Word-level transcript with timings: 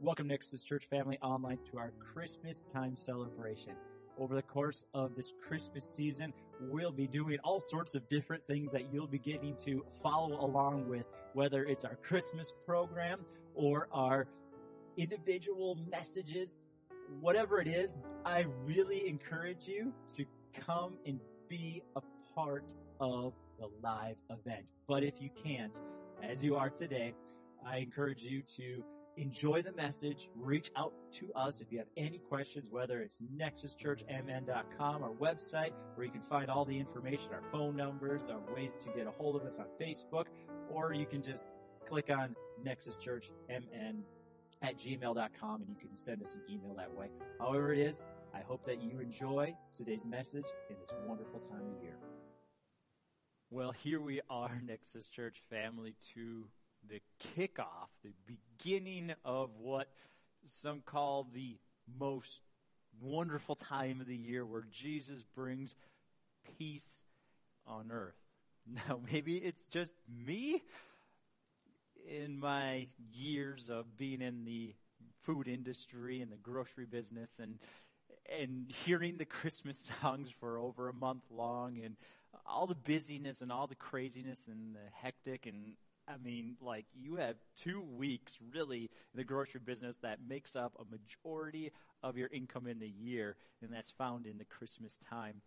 Welcome, 0.00 0.28
Nexus 0.28 0.62
Church 0.62 0.86
family 0.88 1.18
online 1.22 1.58
to 1.72 1.78
our 1.78 1.90
Christmas 1.98 2.62
time 2.72 2.96
celebration. 2.96 3.72
Over 4.16 4.36
the 4.36 4.42
course 4.42 4.84
of 4.94 5.16
this 5.16 5.34
Christmas 5.42 5.84
season, 5.84 6.32
we'll 6.60 6.92
be 6.92 7.08
doing 7.08 7.38
all 7.42 7.58
sorts 7.58 7.96
of 7.96 8.08
different 8.08 8.46
things 8.46 8.70
that 8.70 8.92
you'll 8.92 9.08
be 9.08 9.18
getting 9.18 9.56
to 9.64 9.84
follow 10.00 10.40
along 10.40 10.88
with, 10.88 11.04
whether 11.32 11.64
it's 11.64 11.84
our 11.84 11.96
Christmas 11.96 12.52
program 12.64 13.18
or 13.56 13.88
our 13.90 14.28
individual 14.96 15.76
messages, 15.90 16.60
whatever 17.20 17.60
it 17.60 17.66
is, 17.66 17.96
I 18.24 18.46
really 18.64 19.08
encourage 19.08 19.66
you 19.66 19.92
to 20.16 20.24
come 20.60 20.94
and 21.06 21.18
be 21.48 21.82
a 21.96 22.02
part 22.36 22.72
of 23.00 23.32
the 23.58 23.68
live 23.82 24.16
event. 24.30 24.64
But 24.86 25.02
if 25.02 25.14
you 25.20 25.30
can't, 25.42 25.76
as 26.22 26.44
you 26.44 26.54
are 26.54 26.70
today, 26.70 27.14
I 27.66 27.78
encourage 27.78 28.22
you 28.22 28.42
to 28.56 28.84
enjoy 29.18 29.62
the 29.62 29.72
message, 29.72 30.30
reach 30.36 30.70
out 30.76 30.92
to 31.12 31.32
us 31.34 31.60
if 31.60 31.72
you 31.72 31.78
have 31.78 31.88
any 31.96 32.18
questions, 32.18 32.70
whether 32.70 33.00
it's 33.00 33.20
nexuschurchmn.com, 33.36 35.02
our 35.02 35.10
website, 35.10 35.72
where 35.94 36.06
you 36.06 36.12
can 36.12 36.22
find 36.22 36.50
all 36.50 36.64
the 36.64 36.78
information, 36.78 37.30
our 37.32 37.42
phone 37.50 37.76
numbers, 37.76 38.30
our 38.30 38.40
ways 38.54 38.78
to 38.84 38.90
get 38.96 39.06
a 39.06 39.10
hold 39.10 39.36
of 39.36 39.42
us 39.42 39.58
on 39.58 39.66
Facebook, 39.80 40.26
or 40.70 40.92
you 40.92 41.06
can 41.06 41.22
just 41.22 41.48
click 41.86 42.10
on 42.10 42.36
nexuschurchmn 42.64 44.02
at 44.62 44.76
gmail.com 44.76 45.62
and 45.62 45.68
you 45.68 45.76
can 45.76 45.96
send 45.96 46.22
us 46.22 46.34
an 46.34 46.42
email 46.50 46.74
that 46.74 46.92
way. 46.92 47.08
However 47.40 47.72
it 47.72 47.80
is, 47.80 48.00
I 48.34 48.40
hope 48.40 48.64
that 48.66 48.82
you 48.82 49.00
enjoy 49.00 49.54
today's 49.74 50.04
message 50.04 50.46
in 50.70 50.76
this 50.80 50.90
wonderful 51.06 51.40
time 51.40 51.62
of 51.76 51.82
year. 51.82 51.96
Well, 53.50 53.72
here 53.72 54.00
we 54.00 54.20
are, 54.28 54.60
Nexus 54.64 55.08
Church 55.08 55.42
family, 55.48 55.94
to 56.14 56.44
the 56.88 57.00
kickoff, 57.36 57.88
the 58.02 58.12
beginning 58.26 59.12
of 59.24 59.50
what 59.58 59.88
some 60.46 60.80
call 60.84 61.26
the 61.32 61.56
most 61.98 62.40
wonderful 63.00 63.54
time 63.54 64.00
of 64.00 64.06
the 64.06 64.16
year 64.16 64.44
where 64.44 64.66
Jesus 64.72 65.22
brings 65.34 65.74
peace 66.58 67.02
on 67.66 67.90
earth. 67.90 68.14
Now, 68.86 69.00
maybe 69.10 69.38
it's 69.38 69.64
just 69.70 69.94
me 70.26 70.62
in 72.06 72.38
my 72.38 72.88
years 73.14 73.70
of 73.70 73.96
being 73.96 74.20
in 74.20 74.44
the 74.44 74.74
food 75.22 75.48
industry 75.48 76.20
and 76.20 76.30
the 76.30 76.36
grocery 76.36 76.84
business 76.84 77.30
and 77.40 77.58
and 78.30 78.70
hearing 78.84 79.16
the 79.16 79.24
Christmas 79.24 79.88
songs 80.02 80.28
for 80.38 80.58
over 80.58 80.90
a 80.90 80.92
month 80.92 81.22
long 81.30 81.78
and 81.82 81.96
all 82.46 82.66
the 82.66 82.74
busyness 82.74 83.40
and 83.40 83.50
all 83.50 83.66
the 83.66 83.74
craziness 83.74 84.48
and 84.48 84.74
the 84.74 84.90
hectic 85.00 85.46
and 85.46 85.72
I 86.08 86.16
mean, 86.22 86.56
like 86.60 86.86
you 86.94 87.16
have 87.16 87.36
two 87.62 87.82
weeks 87.82 88.38
really 88.54 88.82
in 88.82 89.16
the 89.16 89.24
grocery 89.24 89.60
business 89.64 89.96
that 90.02 90.18
makes 90.26 90.56
up 90.56 90.72
a 90.78 90.84
majority 90.90 91.72
of 92.02 92.16
your 92.16 92.28
income 92.32 92.66
in 92.66 92.78
the 92.78 92.88
year, 92.88 93.36
and 93.62 93.72
that's 93.72 93.90
found 93.90 94.26
in 94.26 94.38
the 94.38 94.44
Christmas 94.44 94.96
time. 95.10 95.42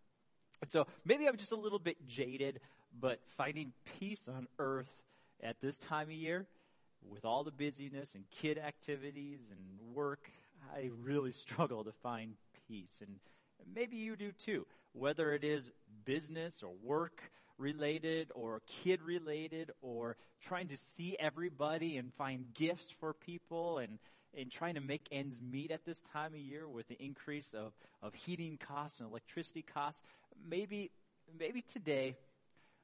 And 0.62 0.70
so 0.70 0.86
maybe 1.06 1.28
I'm 1.28 1.38
just 1.38 1.52
a 1.52 1.58
little 1.58 1.80
bit 1.80 2.08
jaded, 2.08 2.60
but 3.00 3.20
finding 3.38 3.74
peace 4.00 4.30
on 4.30 4.48
earth 4.60 5.04
at 5.42 5.60
this 5.62 5.78
time 5.78 6.08
of 6.08 6.14
year, 6.14 6.46
with 7.10 7.26
all 7.26 7.44
the 7.44 7.52
busyness 7.52 8.14
and 8.14 8.24
kid 8.30 8.60
activities 8.60 9.50
and 9.50 9.96
work, 9.96 10.30
I 10.76 10.92
really 11.02 11.32
struggle 11.32 11.84
to 11.84 11.92
find 11.92 12.36
peace. 12.68 13.02
And 13.02 13.16
maybe 13.74 13.98
you 13.98 14.16
do 14.16 14.32
too. 14.32 14.68
Whether 14.94 15.34
it 15.34 15.44
is 15.44 15.72
business 16.06 16.62
or 16.62 16.72
work 16.84 17.32
related 17.58 18.32
or 18.34 18.62
kid 18.66 19.02
related 19.02 19.72
or 19.82 20.18
trying 20.42 20.68
to 20.68 20.78
see 20.78 21.16
everybody 21.20 21.98
and 21.98 22.14
find 22.14 22.54
gifts 22.54 22.90
for 23.00 23.14
people 23.14 23.78
and, 23.78 24.00
and 24.38 24.52
trying 24.52 24.76
to 24.76 24.82
make 24.82 25.08
ends 25.12 25.40
meet 25.42 25.72
at 25.72 25.86
this 25.86 26.02
time 26.14 26.34
of 26.34 26.40
year 26.40 26.68
with 26.68 26.88
the 26.88 27.02
increase 27.04 27.54
of, 27.54 27.74
of 28.02 28.14
heating 28.14 28.58
costs 28.58 29.00
and 29.00 29.10
electricity 29.10 29.62
costs. 29.62 30.02
Maybe, 30.50 30.92
maybe 31.38 31.62
today 31.62 32.16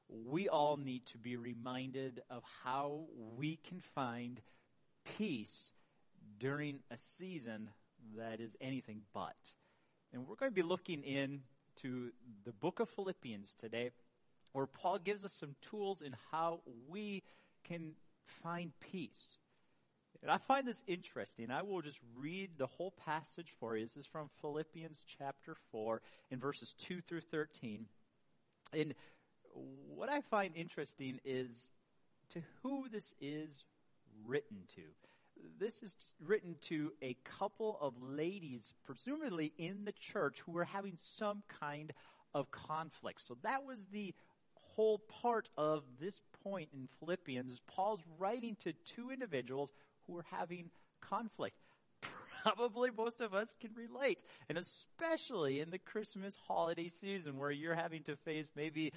we 0.10 0.48
all 0.48 0.78
need 0.78 1.06
to 1.08 1.18
be 1.18 1.36
reminded 1.36 2.22
of 2.30 2.44
how 2.64 3.02
we 3.36 3.58
can 3.68 3.82
find 3.94 4.40
peace 5.18 5.72
during 6.40 6.80
a 6.92 6.98
season 6.98 7.70
that 8.18 8.40
is 8.40 8.56
anything 8.62 9.02
but. 9.14 9.36
And 10.14 10.28
we're 10.28 10.36
going 10.36 10.52
to 10.52 10.56
be 10.56 10.62
looking 10.62 11.04
into 11.04 12.12
the 12.46 12.54
book 12.54 12.80
of 12.80 12.90
Philippians 12.90 13.54
today, 13.60 13.92
where 14.54 14.66
Paul 14.66 15.00
gives 15.00 15.26
us 15.26 15.34
some 15.34 15.56
tools 15.62 16.02
in 16.02 16.16
how 16.32 16.62
we 16.88 17.24
can 17.64 17.94
find 18.44 18.72
peace. 18.80 19.38
And 20.22 20.32
I 20.32 20.38
find 20.38 20.68
this 20.68 20.82
interesting. 20.88 21.52
I 21.52 21.62
will 21.62 21.82
just 21.82 22.00
read 22.18 22.52
the 22.58 22.66
whole 22.66 22.92
passage 23.06 23.54
for 23.60 23.78
you. 23.78 23.86
This 23.86 23.98
is 23.98 24.06
from 24.06 24.30
Philippians 24.42 25.04
chapter 25.06 25.56
4 25.72 26.02
in 26.32 26.40
verses 26.40 26.74
2 26.80 27.02
through 27.02 27.22
13. 27.22 27.86
And 28.74 28.96
what 29.88 30.10
I 30.10 30.22
find 30.22 30.56
interesting 30.56 31.20
is 31.24 31.70
to 32.30 32.42
who 32.62 32.90
this 32.90 33.14
is 33.22 33.66
written 34.26 34.58
to. 34.76 34.82
This 35.60 35.82
is 35.84 35.96
written 36.26 36.56
to 36.62 36.92
a 37.02 37.16
couple 37.24 37.78
of 37.80 37.94
ladies, 38.02 38.74
presumably 38.86 39.54
in 39.58 39.86
the 39.86 39.92
church, 39.92 40.42
who 40.46 40.52
were 40.52 40.66
having 40.66 40.98
some 41.02 41.44
kind 41.60 41.94
of 42.34 42.52
conflict. 42.52 43.22
So 43.22 43.38
that 43.44 43.66
was 43.66 43.86
the 43.86 44.14
whole 44.78 45.00
part 45.00 45.50
of 45.58 45.84
this 46.00 46.22
point 46.44 46.70
in 46.72 46.88
Philippians. 47.00 47.52
Is 47.52 47.62
Paul's 47.68 48.06
writing 48.20 48.56
to 48.62 48.74
two 48.86 49.10
individuals 49.12 49.74
who 50.06 50.18
are 50.18 50.26
having 50.32 50.70
conflict. 51.02 51.56
Probably 52.44 52.92
most 52.96 53.20
of 53.20 53.34
us 53.34 53.54
can 53.60 53.72
relate, 53.76 54.22
and 54.48 54.58
especially 54.58 55.60
in 55.60 55.72
the 55.72 55.80
Christmas 55.80 56.38
holiday 56.48 56.88
season 56.88 57.38
where 57.38 57.52
you're 57.52 57.76
having 57.76 58.04
to 58.04 58.16
face 58.16 58.46
maybe 58.56 58.94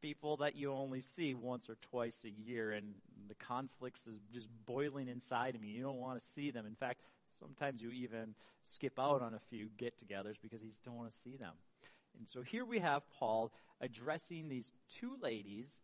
people 0.00 0.38
that 0.38 0.56
you 0.56 0.72
only 0.72 1.02
see 1.02 1.34
once 1.34 1.68
or 1.68 1.76
twice 1.90 2.24
a 2.24 2.30
year 2.30 2.72
and 2.72 2.94
the 3.28 3.34
conflicts 3.34 4.06
is 4.06 4.18
just 4.32 4.48
boiling 4.66 5.08
inside 5.08 5.54
of 5.54 5.60
me. 5.60 5.68
You 5.68 5.82
don't 5.82 5.98
want 5.98 6.20
to 6.20 6.26
see 6.26 6.50
them. 6.50 6.66
In 6.66 6.74
fact, 6.74 7.02
sometimes 7.38 7.82
you 7.82 7.90
even 7.90 8.34
skip 8.60 8.98
out 8.98 9.22
on 9.22 9.34
a 9.34 9.40
few 9.50 9.68
get-togethers 9.76 10.36
because 10.42 10.62
you 10.62 10.70
just 10.70 10.84
don't 10.84 10.96
want 10.96 11.10
to 11.10 11.16
see 11.16 11.36
them. 11.36 11.52
And 12.18 12.28
so 12.28 12.42
here 12.42 12.64
we 12.64 12.80
have 12.80 13.02
Paul 13.18 13.52
addressing 13.80 14.48
these 14.48 14.72
two 14.98 15.16
ladies 15.22 15.80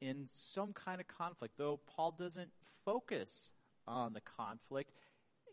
in 0.00 0.26
some 0.32 0.72
kind 0.72 1.00
of 1.00 1.08
conflict, 1.08 1.54
though 1.58 1.80
Paul 1.86 2.14
doesn't 2.18 2.50
focus 2.84 3.50
on 3.86 4.12
the 4.12 4.20
conflict. 4.20 4.92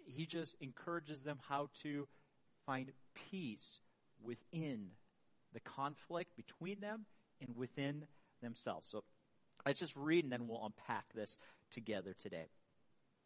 He 0.05 0.25
just 0.25 0.55
encourages 0.61 1.23
them 1.23 1.39
how 1.47 1.69
to 1.81 2.07
find 2.65 2.91
peace 3.29 3.81
within 4.23 4.87
the 5.53 5.59
conflict 5.59 6.35
between 6.35 6.79
them 6.79 7.05
and 7.41 7.55
within 7.55 8.05
themselves. 8.41 8.87
So 8.87 9.03
let's 9.65 9.79
just 9.79 9.95
read 9.95 10.25
and 10.25 10.33
then 10.33 10.47
we'll 10.47 10.65
unpack 10.65 11.05
this 11.13 11.37
together 11.71 12.13
today. 12.17 12.45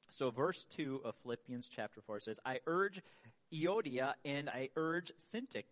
So 0.10 0.30
verse 0.30 0.66
2 0.66 1.02
of 1.04 1.16
Philippians 1.24 1.68
chapter 1.68 2.02
4 2.02 2.20
says, 2.20 2.40
I 2.46 2.60
urge 2.68 3.02
Euodia 3.52 4.14
and 4.24 4.50
I 4.50 4.70
urge 4.76 5.12
Syntyche 5.34 5.64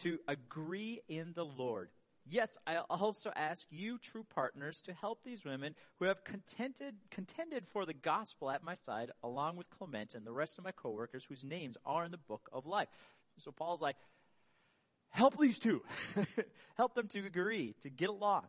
to 0.00 0.18
agree 0.28 1.00
in 1.08 1.32
the 1.34 1.44
Lord. 1.44 1.90
Yes, 2.30 2.58
I 2.66 2.76
also 2.90 3.32
ask 3.34 3.66
you, 3.70 3.96
true 3.96 4.24
partners, 4.34 4.82
to 4.82 4.92
help 4.92 5.24
these 5.24 5.44
women 5.44 5.74
who 5.98 6.04
have 6.04 6.24
contented, 6.24 6.96
contended 7.10 7.66
for 7.66 7.86
the 7.86 7.94
gospel 7.94 8.50
at 8.50 8.62
my 8.62 8.74
side, 8.74 9.10
along 9.22 9.56
with 9.56 9.70
Clement 9.70 10.14
and 10.14 10.26
the 10.26 10.32
rest 10.32 10.58
of 10.58 10.64
my 10.64 10.72
coworkers 10.72 11.24
whose 11.24 11.42
names 11.42 11.78
are 11.86 12.04
in 12.04 12.10
the 12.10 12.18
book 12.18 12.50
of 12.52 12.66
life. 12.66 12.88
So 13.38 13.50
Paul's 13.50 13.80
like, 13.80 13.96
help 15.10 15.38
these 15.38 15.58
two. 15.58 15.82
help 16.76 16.94
them 16.94 17.08
to 17.08 17.24
agree, 17.24 17.74
to 17.80 17.88
get 17.88 18.10
along. 18.10 18.44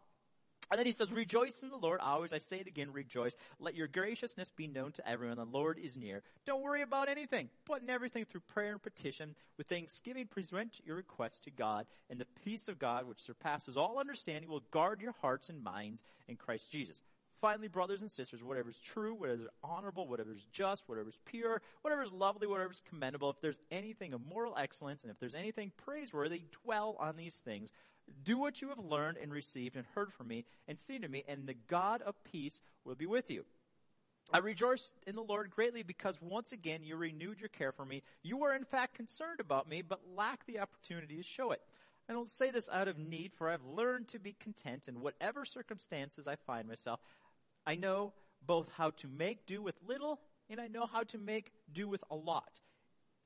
And 0.72 0.78
then 0.78 0.86
he 0.86 0.92
says, 0.92 1.12
rejoice 1.12 1.64
in 1.64 1.70
the 1.70 1.78
Lord. 1.78 2.00
Always, 2.00 2.32
I 2.32 2.38
say 2.38 2.58
it 2.58 2.68
again, 2.68 2.94
rejoice. 2.94 3.36
Let 3.60 3.76
your 3.76 3.88
graciousness 3.88 4.52
be 4.56 4.68
known 4.68 4.92
to 4.94 5.08
everyone. 5.08 5.38
The 5.38 5.46
Lord 5.46 5.80
is 5.80 5.98
near. 5.98 6.22
Don't 6.46 6.62
worry 6.62 6.84
about 6.84 7.10
anything, 7.10 7.50
but 7.68 7.82
in 7.82 7.90
everything 7.90 8.26
through 8.26 8.42
prayer 8.42 8.74
and 8.74 8.82
petition, 8.82 9.36
with 9.58 9.68
thanksgiving, 9.68 10.28
present 10.28 10.80
your 10.86 10.96
requests 10.96 11.40
to 11.42 11.52
God, 11.52 11.88
and 12.10 12.20
the 12.20 12.28
peace 12.44 12.68
of 12.68 12.78
God, 12.78 13.08
which 13.08 13.22
surpasses 13.22 13.78
all 13.78 14.00
understanding, 14.00 14.50
will 14.50 14.64
guard 14.72 15.02
your 15.02 15.16
hearts 15.22 15.50
and 15.50 15.64
minds 15.64 16.04
in 16.28 16.36
Christ 16.36 16.72
Jesus. 16.72 17.02
Finally, 17.42 17.70
brothers 17.70 18.02
and 18.02 18.12
sisters, 18.12 18.44
whatever 18.44 18.70
is 18.70 18.80
true, 18.80 19.16
whatever 19.16 19.42
is 19.42 19.48
honorable, 19.64 20.08
whatever 20.08 20.32
is 20.32 20.46
just, 20.52 20.84
whatever 20.88 21.08
is 21.08 21.18
pure, 21.26 21.62
whatever 21.82 22.04
is 22.04 22.12
lovely, 22.12 22.46
whatever 22.46 22.72
is 22.72 22.82
commendable, 22.90 23.30
if 23.30 23.40
there's 23.42 23.62
anything 23.72 24.14
of 24.14 24.22
moral 24.28 24.58
excellence, 24.58 25.04
and 25.04 25.10
if 25.10 25.20
there's 25.20 25.36
anything 25.36 25.72
praiseworthy, 25.78 26.44
dwell 26.64 26.98
on 27.00 27.16
these 27.16 27.38
things. 27.38 27.70
Do 28.24 28.38
what 28.38 28.62
you 28.62 28.70
have 28.70 28.80
learned 28.80 29.18
and 29.18 29.32
received 29.32 29.76
and 29.76 29.86
heard 29.96 30.14
from 30.14 30.28
me 30.28 30.46
and 30.68 30.80
seen 30.80 31.02
to 31.02 31.08
me, 31.08 31.24
and 31.28 31.48
the 31.48 31.56
God 31.68 32.02
of 32.02 32.24
peace 32.24 32.62
will 32.84 32.96
be 32.96 33.06
with 33.06 33.30
you. 33.30 33.46
I 34.32 34.38
rejoice 34.38 34.94
in 35.08 35.16
the 35.16 35.24
Lord 35.24 35.50
greatly 35.50 35.82
because 35.82 36.16
once 36.22 36.52
again 36.52 36.84
you 36.84 36.96
renewed 36.96 37.40
your 37.40 37.50
care 37.50 37.72
for 37.72 37.86
me. 37.86 38.04
You 38.22 38.44
are 38.44 38.54
in 38.54 38.64
fact 38.64 38.94
concerned 38.94 39.40
about 39.40 39.68
me, 39.68 39.82
but 39.82 40.02
lack 40.16 40.46
the 40.46 40.60
opportunity 40.60 41.18
to 41.18 41.24
show 41.24 41.52
it. 41.52 41.62
I 42.08 42.14
don't 42.14 42.30
say 42.30 42.52
this 42.52 42.70
out 42.72 42.88
of 42.88 42.98
need, 42.98 43.34
for 43.36 43.50
I've 43.50 43.66
learned 43.66 44.08
to 44.10 44.20
be 44.20 44.36
content 44.40 44.88
in 44.88 45.02
whatever 45.02 45.46
circumstances 45.46 46.28
I 46.28 46.36
find 46.36 46.68
myself. 46.68 47.00
I 47.66 47.76
know 47.76 48.14
both 48.46 48.70
how 48.78 48.92
to 48.92 49.08
make 49.08 49.46
do 49.46 49.62
with 49.62 49.76
little 49.88 50.20
and 50.50 50.60
I 50.60 50.68
know 50.68 50.86
how 50.86 51.04
to 51.04 51.18
make 51.18 51.52
do 51.72 51.88
with 51.88 52.04
a 52.10 52.16
lot. 52.16 52.62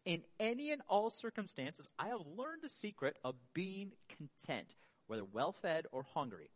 In 0.05 0.23
any 0.37 0.71
and 0.71 0.81
all 0.89 1.09
circumstances, 1.09 1.87
I 1.97 2.09
have 2.09 2.19
learned 2.35 2.61
the 2.61 2.69
secret 2.69 3.17
of 3.23 3.35
being 3.53 3.93
content, 4.17 4.75
whether 5.07 5.23
well 5.23 5.51
fed 5.51 5.85
or 5.91 6.03
hungry, 6.13 6.49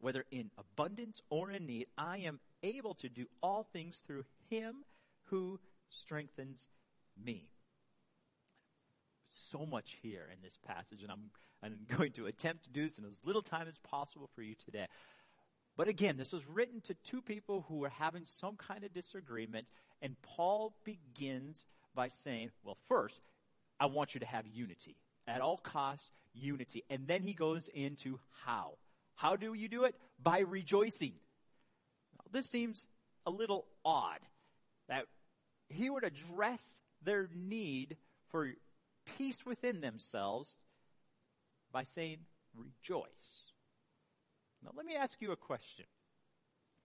whether 0.00 0.24
in 0.30 0.50
abundance 0.58 1.22
or 1.30 1.50
in 1.50 1.66
need. 1.66 1.86
I 1.96 2.18
am 2.18 2.40
able 2.62 2.94
to 2.94 3.08
do 3.08 3.26
all 3.42 3.64
things 3.72 4.02
through 4.06 4.24
Him 4.50 4.84
who 5.24 5.60
strengthens 5.88 6.68
me. 7.22 7.48
So 9.28 9.64
much 9.64 9.98
here 10.02 10.28
in 10.32 10.42
this 10.42 10.58
passage, 10.66 11.02
and 11.02 11.10
I'm, 11.10 11.30
I'm 11.62 11.78
going 11.96 12.12
to 12.12 12.26
attempt 12.26 12.64
to 12.64 12.70
do 12.70 12.86
this 12.86 12.98
in 12.98 13.04
as 13.04 13.20
little 13.24 13.42
time 13.42 13.68
as 13.68 13.78
possible 13.78 14.28
for 14.34 14.42
you 14.42 14.54
today. 14.54 14.86
But 15.76 15.88
again, 15.88 16.18
this 16.18 16.32
was 16.32 16.46
written 16.46 16.82
to 16.82 16.94
two 16.94 17.22
people 17.22 17.64
who 17.68 17.76
were 17.76 17.88
having 17.88 18.24
some 18.26 18.56
kind 18.56 18.84
of 18.84 18.92
disagreement, 18.92 19.70
and 20.02 20.20
Paul 20.20 20.74
begins 20.84 21.64
by 21.94 22.08
saying, 22.08 22.50
well, 22.62 22.76
first, 22.88 23.20
I 23.80 23.86
want 23.86 24.14
you 24.14 24.20
to 24.20 24.26
have 24.26 24.46
unity. 24.46 24.96
At 25.26 25.40
all 25.40 25.56
costs, 25.56 26.10
unity. 26.34 26.84
And 26.90 27.06
then 27.06 27.22
he 27.22 27.32
goes 27.32 27.68
into 27.72 28.18
how. 28.44 28.74
How 29.14 29.36
do 29.36 29.54
you 29.54 29.68
do 29.68 29.84
it? 29.84 29.94
By 30.22 30.40
rejoicing. 30.40 31.14
Now, 32.14 32.24
this 32.32 32.48
seems 32.48 32.86
a 33.26 33.30
little 33.30 33.66
odd 33.84 34.20
that 34.88 35.04
he 35.68 35.90
would 35.90 36.04
address 36.04 36.62
their 37.02 37.28
need 37.34 37.96
for 38.30 38.48
peace 39.16 39.44
within 39.44 39.80
themselves 39.80 40.58
by 41.72 41.84
saying, 41.84 42.18
rejoice. 42.54 43.06
Now, 44.62 44.70
let 44.76 44.86
me 44.86 44.94
ask 44.94 45.20
you 45.20 45.32
a 45.32 45.36
question. 45.36 45.86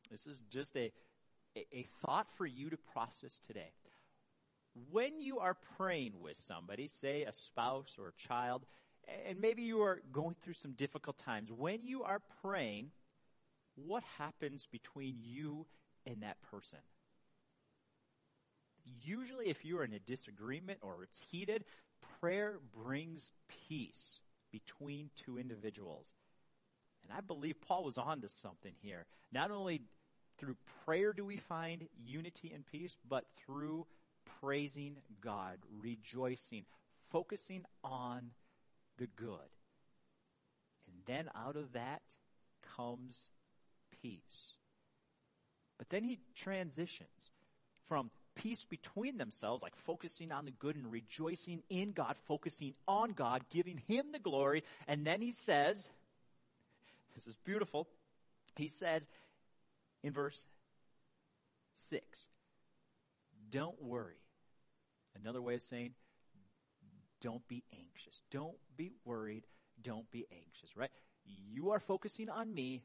This 0.10 0.25
is 0.25 0.42
just 0.50 0.75
a, 0.75 0.92
a, 1.56 1.66
a, 1.74 1.88
thought 2.01 2.28
for 2.38 2.45
you 2.45 2.69
to 2.69 2.78
process 2.78 3.40
today. 3.45 3.72
When 4.91 5.19
you 5.19 5.39
are 5.39 5.56
praying 5.77 6.13
with 6.21 6.38
somebody, 6.38 6.88
say 6.88 7.24
a 7.24 7.33
spouse 7.33 7.97
or 8.00 8.09
a 8.09 8.27
child, 8.27 8.65
and 9.27 9.39
maybe 9.39 9.63
you 9.63 9.81
are 9.81 10.01
going 10.12 10.35
through 10.41 10.53
some 10.53 10.74
difficult 10.74 11.18
times, 11.18 11.51
when 11.51 11.79
you 11.83 12.03
are 12.03 12.21
praying, 12.41 12.91
what 13.75 14.03
happens 14.18 14.68
between 14.71 15.18
you 15.21 15.65
and 16.06 16.21
that 16.21 16.41
person? 16.41 16.79
Usually, 19.03 19.47
if 19.47 19.65
you're 19.65 19.83
in 19.83 19.94
a 19.94 20.00
disagreement 20.00 20.80
or 20.81 21.03
it's 21.03 21.21
heated, 21.31 21.65
prayer 22.19 22.59
brings 22.83 23.31
peace 23.68 24.19
between 24.51 25.09
two 25.15 25.38
individuals. 25.38 26.13
And 27.03 27.18
I 27.18 27.21
believe 27.21 27.62
Paul 27.62 27.83
was 27.83 27.97
on 27.97 28.21
to 28.21 28.30
something 28.30 28.73
here. 28.81 29.06
Not 29.31 29.51
only 29.51 29.81
through 30.38 30.56
prayer 30.85 31.13
do 31.13 31.25
we 31.25 31.38
find 31.38 31.88
unity 32.06 32.51
and 32.53 32.65
peace, 32.65 32.95
but 33.07 33.25
through 33.45 33.85
praising 34.42 34.98
God, 35.22 35.57
rejoicing, 35.81 36.66
focusing 37.12 37.63
on 37.84 38.31
the 38.98 39.07
good. 39.07 39.51
And 40.88 40.95
then 41.06 41.30
out 41.36 41.56
of 41.56 41.74
that 41.74 42.01
comes 42.75 43.30
peace. 44.01 44.56
But 45.78 45.89
then 45.89 46.04
he 46.04 46.19
transitions 46.36 47.31
from 47.88 48.10
peace 48.38 48.63
between 48.69 49.18
themselves, 49.18 49.63
like 49.63 49.75
focusing 49.75 50.31
on 50.31 50.45
the 50.45 50.51
good 50.51 50.75
and 50.75 50.92
rejoicing 50.92 51.63
in 51.69 51.92
God, 51.92 52.16
focusing 52.28 52.74
on 52.88 53.12
God, 53.12 53.44
giving 53.50 53.81
Him 53.88 54.07
the 54.12 54.19
glory. 54.19 54.63
And 54.88 55.06
then 55.06 55.22
he 55.22 55.31
says, 55.31 55.90
this 57.16 57.28
is 57.28 57.36
beautiful. 57.44 57.88
He 58.56 58.69
says 58.69 59.07
in 60.04 60.13
verse 60.13 60.45
6, 61.75 62.28
don't 63.50 63.81
worry. 63.81 64.16
Another 65.22 65.42
way 65.42 65.56
of 65.56 65.62
saying, 65.62 65.94
don't 67.22 67.48
be 67.48 67.64
anxious. 67.74 68.22
Don't 68.31 68.58
be 68.75 68.92
worried. 69.06 69.46
Don't 69.81 70.10
be 70.12 70.25
anxious, 70.31 70.75
right? 70.75 70.92
You 71.25 71.72
are 71.72 71.80
focusing 71.80 72.30
on 72.30 72.54
me, 72.54 72.84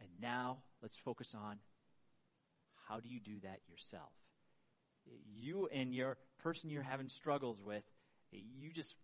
and 0.00 0.08
now 0.20 0.58
let's 0.82 0.96
focus 0.96 1.34
on 1.34 1.58
how 2.88 3.00
do 3.00 3.08
you 3.08 3.20
do 3.20 3.40
that 3.42 3.60
yourself? 3.68 4.12
You 5.36 5.68
and 5.72 5.94
your 5.94 6.16
person 6.42 6.70
you're 6.70 6.82
having 6.82 7.08
struggles 7.08 7.60
with, 7.62 7.84
you 8.30 8.72
just 8.72 8.94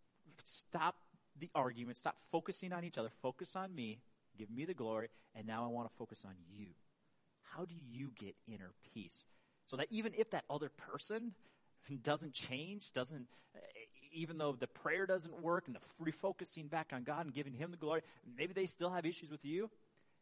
stop 0.42 0.96
the 1.38 1.50
argument, 1.54 1.96
stop 1.96 2.16
focusing 2.32 2.72
on 2.72 2.84
each 2.84 2.98
other, 2.98 3.10
focus 3.22 3.54
on 3.54 3.74
me, 3.74 4.00
Give 4.38 4.50
me 4.50 4.64
the 4.64 4.74
glory, 4.74 5.08
and 5.34 5.46
now 5.46 5.64
I 5.64 5.66
want 5.66 5.90
to 5.90 5.96
focus 5.96 6.22
on 6.24 6.34
you. 6.48 6.68
How 7.42 7.64
do 7.64 7.74
you 7.90 8.12
get 8.16 8.36
inner 8.46 8.72
peace? 8.94 9.24
So 9.66 9.76
that 9.76 9.88
even 9.90 10.12
if 10.16 10.30
that 10.30 10.44
other 10.48 10.68
person 10.68 11.32
doesn't 11.96 12.34
change, 12.34 12.92
doesn't, 12.92 13.26
even 14.12 14.38
though 14.38 14.52
the 14.52 14.66
prayer 14.66 15.06
doesn't 15.06 15.42
work 15.42 15.66
and 15.66 15.76
the 15.76 16.12
refocusing 16.12 16.68
back 16.68 16.92
on 16.92 17.04
God 17.04 17.26
and 17.26 17.34
giving 17.34 17.54
Him 17.54 17.70
the 17.70 17.76
glory, 17.76 18.02
maybe 18.36 18.52
they 18.52 18.66
still 18.66 18.90
have 18.90 19.06
issues 19.06 19.30
with 19.30 19.44
you. 19.44 19.70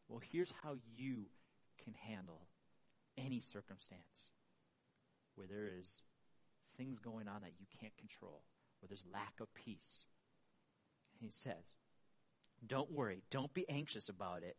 Well, 0.07 0.21
here's 0.31 0.53
how 0.63 0.75
you 0.95 1.25
can 1.83 1.93
handle 1.93 2.41
any 3.17 3.39
circumstance 3.39 4.31
where 5.35 5.47
there 5.47 5.69
is 5.79 6.01
things 6.77 6.99
going 6.99 7.27
on 7.27 7.41
that 7.41 7.53
you 7.59 7.65
can't 7.79 7.95
control, 7.97 8.41
where 8.79 8.87
there's 8.87 9.03
lack 9.11 9.33
of 9.41 9.53
peace. 9.53 10.05
he 11.19 11.29
says, 11.29 11.75
don't 12.65 12.91
worry. 12.91 13.21
Don't 13.29 13.53
be 13.53 13.67
anxious 13.69 14.09
about 14.09 14.43
it. 14.43 14.57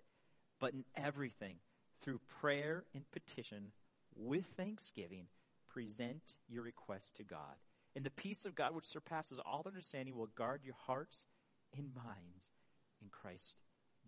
But 0.60 0.72
in 0.72 0.84
everything, 0.96 1.56
through 2.00 2.20
prayer 2.40 2.84
and 2.94 3.04
petition, 3.10 3.72
with 4.16 4.46
thanksgiving, 4.56 5.26
present 5.68 6.36
your 6.48 6.62
request 6.62 7.14
to 7.16 7.22
God. 7.22 7.56
And 7.94 8.04
the 8.04 8.10
peace 8.10 8.44
of 8.44 8.54
God, 8.54 8.74
which 8.74 8.86
surpasses 8.86 9.38
all 9.38 9.64
understanding, 9.66 10.16
will 10.16 10.28
guard 10.34 10.60
your 10.64 10.76
hearts 10.86 11.24
and 11.76 11.94
minds 11.94 12.48
in 13.02 13.08
Christ 13.10 13.56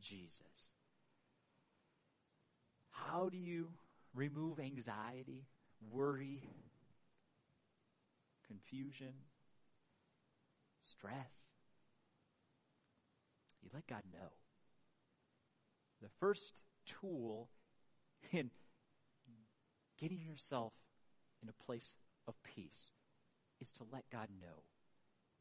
Jesus. 0.01 0.75
How 2.91 3.29
do 3.29 3.39
you 3.39 3.69
remove 4.15 4.61
anxiety, 4.61 5.47
worry, 5.91 6.43
confusion, 8.47 9.15
stress? 10.83 11.55
You 13.63 13.71
let 13.75 13.87
God 13.87 14.03
know. 14.13 14.29
The 16.03 16.09
first 16.19 16.55
tool 16.87 17.49
in 18.33 18.51
getting 19.99 20.21
yourself 20.21 20.73
in 21.43 21.49
a 21.49 21.65
place 21.65 21.97
of 22.29 22.35
peace 22.43 22.93
is 23.61 23.73
to 23.73 23.85
let 23.93 24.05
God 24.11 24.29
know 24.41 24.65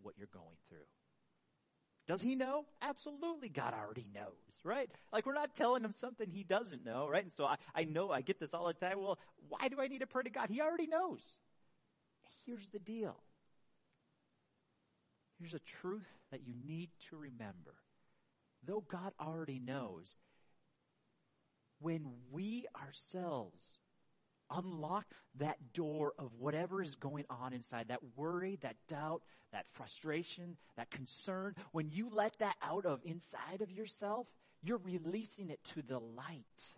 what 0.01 0.15
you're 0.17 0.27
going 0.31 0.57
through. 0.67 0.87
Does 2.07 2.21
he 2.21 2.35
know? 2.35 2.65
Absolutely, 2.81 3.49
God 3.49 3.73
already 3.73 4.07
knows, 4.13 4.33
right? 4.63 4.89
Like 5.13 5.25
we're 5.25 5.33
not 5.33 5.53
telling 5.53 5.83
him 5.83 5.93
something 5.93 6.29
he 6.31 6.43
doesn't 6.43 6.83
know, 6.83 7.07
right? 7.07 7.23
And 7.23 7.31
so 7.31 7.45
I, 7.45 7.57
I 7.75 7.83
know 7.83 8.09
I 8.09 8.21
get 8.21 8.39
this 8.39 8.53
all 8.53 8.67
the 8.67 8.73
time. 8.73 8.99
Well, 8.99 9.19
why 9.47 9.67
do 9.67 9.79
I 9.79 9.87
need 9.87 9.99
to 9.99 10.07
pray 10.07 10.23
to 10.23 10.29
God? 10.29 10.49
He 10.49 10.61
already 10.61 10.87
knows. 10.87 11.21
Here's 12.45 12.69
the 12.69 12.79
deal. 12.79 13.17
Here's 15.37 15.53
a 15.53 15.59
truth 15.59 16.07
that 16.31 16.41
you 16.45 16.53
need 16.65 16.89
to 17.09 17.17
remember 17.17 17.75
though 18.65 18.83
God 18.87 19.13
already 19.19 19.59
knows, 19.59 20.17
when 21.79 22.05
we 22.31 22.65
ourselves 22.79 23.79
unlock 24.51 25.05
that 25.39 25.57
door 25.73 26.13
of 26.17 26.33
whatever 26.37 26.81
is 26.81 26.95
going 26.95 27.25
on 27.29 27.53
inside, 27.53 27.87
that 27.89 27.99
worry, 28.15 28.57
that 28.61 28.75
doubt, 28.87 29.21
that 29.51 29.65
frustration, 29.71 30.57
that 30.77 30.91
concern, 30.91 31.55
when 31.71 31.89
you 31.89 32.09
let 32.13 32.37
that 32.39 32.55
out 32.61 32.85
of 32.85 33.01
inside 33.03 33.61
of 33.61 33.71
yourself, 33.71 34.27
you're 34.61 34.81
releasing 34.83 35.49
it 35.49 35.63
to 35.63 35.81
the 35.81 35.99
light. 35.99 36.73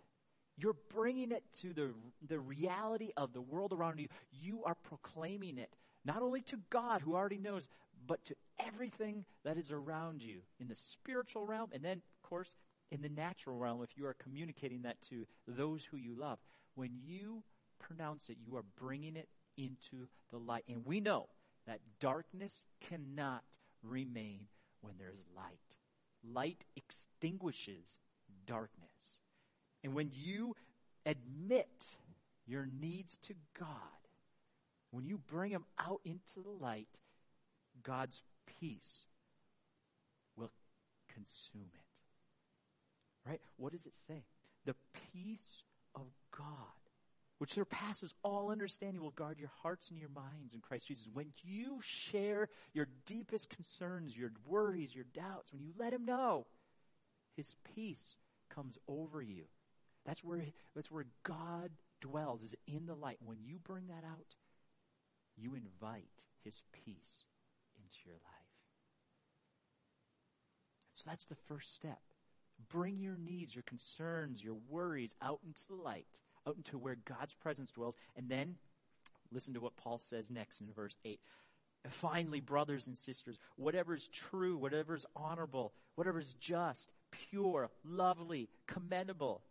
You're 0.56 0.76
bringing 0.94 1.32
it 1.32 1.42
to 1.62 1.72
the, 1.72 1.90
the 2.28 2.38
reality 2.38 3.10
of 3.16 3.32
the 3.32 3.40
world 3.40 3.72
around 3.72 3.98
you. 3.98 4.08
You 4.30 4.64
are 4.64 4.74
proclaiming 4.74 5.58
it, 5.58 5.74
not 6.04 6.22
only 6.22 6.42
to 6.42 6.58
God 6.70 7.00
who 7.00 7.14
already 7.14 7.38
knows, 7.38 7.68
but 8.06 8.24
to 8.26 8.34
everything 8.66 9.24
that 9.44 9.56
is 9.56 9.70
around 9.70 10.22
you 10.22 10.40
in 10.60 10.68
the 10.68 10.76
spiritual 10.76 11.46
realm, 11.46 11.70
and 11.72 11.84
then, 11.84 11.98
of 11.98 12.28
course, 12.28 12.56
in 12.90 13.00
the 13.00 13.08
natural 13.08 13.56
realm, 13.56 13.82
if 13.82 13.96
you 13.96 14.06
are 14.06 14.14
communicating 14.14 14.82
that 14.82 15.00
to 15.08 15.26
those 15.48 15.84
who 15.84 15.96
you 15.96 16.14
love. 16.14 16.38
When 16.74 16.90
you 17.02 17.42
pronounce 17.82 18.28
it, 18.28 18.38
you 18.46 18.56
are 18.56 18.64
bringing 18.80 19.16
it 19.16 19.28
into 19.56 20.08
the 20.30 20.38
light. 20.38 20.64
And 20.68 20.84
we 20.86 21.00
know 21.00 21.28
that 21.66 21.80
darkness 22.00 22.64
cannot 22.80 23.44
remain 23.82 24.46
when 24.80 24.94
there 24.98 25.10
is 25.10 25.24
light. 25.36 25.78
Light 26.24 26.64
extinguishes 26.76 27.98
darkness. 28.46 28.88
And 29.84 29.94
when 29.94 30.10
you 30.14 30.54
admit 31.04 31.96
your 32.46 32.68
needs 32.80 33.16
to 33.18 33.34
God, 33.58 33.68
when 34.90 35.06
you 35.06 35.18
bring 35.18 35.52
them 35.52 35.64
out 35.78 36.00
into 36.04 36.42
the 36.42 36.64
light, 36.64 36.88
God's 37.82 38.22
peace 38.60 39.06
will 40.36 40.52
consume 41.14 41.70
it. 41.74 43.28
Right? 43.28 43.40
What 43.56 43.72
does 43.72 43.86
it 43.86 43.94
say? 44.06 44.24
The 44.64 44.74
peace 45.12 45.64
of 45.94 46.06
God, 46.36 46.46
which 47.42 47.54
surpasses 47.54 48.14
all 48.22 48.52
understanding, 48.52 49.02
will 49.02 49.10
guard 49.10 49.36
your 49.36 49.50
hearts 49.64 49.90
and 49.90 49.98
your 49.98 50.08
minds 50.10 50.54
in 50.54 50.60
Christ 50.60 50.86
Jesus. 50.86 51.08
When 51.12 51.32
you 51.42 51.80
share 51.82 52.48
your 52.72 52.86
deepest 53.04 53.50
concerns, 53.50 54.16
your 54.16 54.30
worries, 54.46 54.94
your 54.94 55.06
doubts, 55.12 55.52
when 55.52 55.64
you 55.64 55.72
let 55.76 55.92
Him 55.92 56.04
know, 56.04 56.46
His 57.34 57.56
peace 57.74 58.14
comes 58.48 58.78
over 58.86 59.20
you. 59.20 59.46
That's 60.06 60.22
where, 60.22 60.44
that's 60.76 60.88
where 60.88 61.06
God 61.24 61.72
dwells, 62.00 62.44
is 62.44 62.54
in 62.68 62.86
the 62.86 62.94
light. 62.94 63.18
When 63.24 63.38
you 63.42 63.58
bring 63.58 63.88
that 63.88 64.04
out, 64.08 64.36
you 65.36 65.56
invite 65.56 66.06
His 66.44 66.62
peace 66.84 67.24
into 67.76 67.98
your 68.06 68.14
life. 68.14 68.52
So 70.94 71.10
that's 71.10 71.26
the 71.26 71.34
first 71.48 71.74
step. 71.74 72.02
Bring 72.68 73.00
your 73.00 73.16
needs, 73.16 73.52
your 73.52 73.64
concerns, 73.64 74.44
your 74.44 74.58
worries 74.68 75.16
out 75.20 75.40
into 75.44 75.66
the 75.68 75.74
light, 75.74 76.06
out 76.46 76.56
into 76.56 76.78
where 76.78 76.96
God's 77.04 77.34
presence 77.34 77.72
dwells, 77.72 77.94
and 78.16 78.28
then 78.28 78.56
listen 79.30 79.54
to 79.54 79.60
what 79.60 79.76
Paul 79.76 79.98
says 79.98 80.30
next 80.30 80.60
in 80.60 80.72
verse 80.72 80.96
8. 81.04 81.20
Finally, 81.88 82.40
brothers 82.40 82.86
and 82.86 82.96
sisters, 82.96 83.38
whatever 83.56 83.94
is 83.94 84.08
true, 84.08 84.56
whatever 84.56 84.94
is 84.94 85.06
honorable, 85.16 85.72
whatever 85.96 86.18
is 86.18 86.34
just, 86.34 86.92
pure, 87.10 87.70
lovely, 87.84 88.48
commendable, 88.66 89.42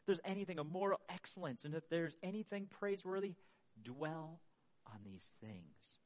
if 0.00 0.06
there's 0.06 0.20
anything 0.24 0.58
of 0.58 0.70
moral 0.70 1.00
excellence, 1.08 1.64
and 1.64 1.74
if 1.74 1.88
there's 1.88 2.16
anything 2.22 2.66
praiseworthy, 2.70 3.34
dwell 3.82 4.40
on 4.86 5.00
these 5.04 5.32
things. 5.40 5.98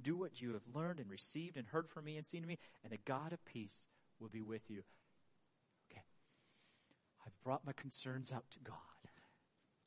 Do 0.00 0.16
what 0.16 0.40
you 0.40 0.52
have 0.52 0.62
learned 0.74 1.00
and 1.00 1.10
received 1.10 1.56
and 1.56 1.66
heard 1.66 1.88
from 1.88 2.04
me 2.04 2.16
and 2.16 2.24
seen 2.24 2.46
me, 2.46 2.58
and 2.82 2.92
the 2.92 2.98
God 3.04 3.32
of 3.32 3.44
peace 3.44 3.86
will 4.18 4.28
be 4.28 4.40
with 4.40 4.62
you. 4.68 4.82
Brought 7.42 7.64
my 7.66 7.72
concerns 7.72 8.32
out 8.32 8.44
to 8.50 8.58
God. 8.60 8.76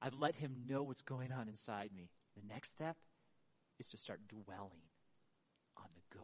I've 0.02 0.20
let 0.20 0.36
him 0.36 0.56
know 0.68 0.84
what's 0.84 1.02
going 1.02 1.32
on 1.32 1.48
inside 1.48 1.92
me. 1.96 2.10
The 2.36 2.54
next 2.54 2.72
step 2.72 2.98
is 3.80 3.90
to 3.90 3.98
start 3.98 4.20
dwelling 4.28 4.90
on 5.78 5.86
the 5.96 6.02
good. 6.12 6.22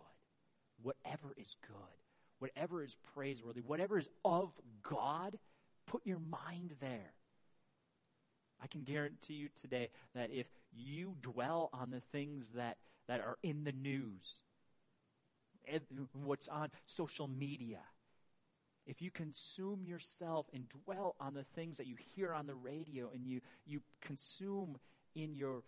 Whatever 0.82 1.34
is 1.38 1.56
good, 1.66 1.76
whatever 2.40 2.84
is 2.84 2.98
praiseworthy, 3.14 3.62
whatever 3.62 3.98
is 3.98 4.10
of 4.26 4.52
God, 4.82 5.38
put 5.86 6.02
your 6.06 6.20
mind 6.20 6.76
there. 6.80 7.14
I 8.62 8.68
can 8.68 8.82
guarantee 8.82 9.36
you 9.36 9.50
today 9.62 9.90
that 10.16 10.32
if 10.32 10.48
you 10.74 11.16
dwell 11.22 11.70
on 11.74 11.92
the 11.92 12.02
things 12.12 12.48
that, 12.56 12.78
that 13.08 13.22
are 13.22 13.38
in 13.44 13.64
the 13.64 13.72
news, 13.72 14.44
what's 16.14 16.48
on 16.48 16.70
social 16.86 17.28
media, 17.28 17.80
if 18.90 19.04
you 19.04 19.12
consume 19.12 19.86
yourself 19.86 20.48
and 20.52 20.66
dwell 20.84 21.16
on 21.20 21.36
the 21.36 21.44
things 21.44 21.78
that 21.78 21.86
you 21.86 21.96
hear 22.16 22.34
on 22.34 22.48
the 22.48 22.56
radio 22.56 23.12
and 23.14 23.24
you, 23.24 23.40
you 23.68 23.82
consume 24.02 24.80
in 25.14 25.36
your, 25.36 25.62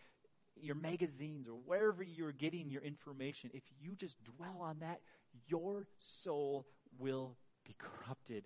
your 0.60 0.74
magazines 0.74 1.48
or 1.48 1.54
wherever 1.54 2.02
you're 2.02 2.32
getting 2.32 2.72
your 2.72 2.82
information, 2.82 3.52
if 3.54 3.62
you 3.80 3.92
just 3.96 4.18
dwell 4.24 4.58
on 4.62 4.80
that, 4.80 5.02
your 5.48 5.86
soul 6.00 6.66
will 6.98 7.38
be 7.64 7.76
corrupted 7.78 8.44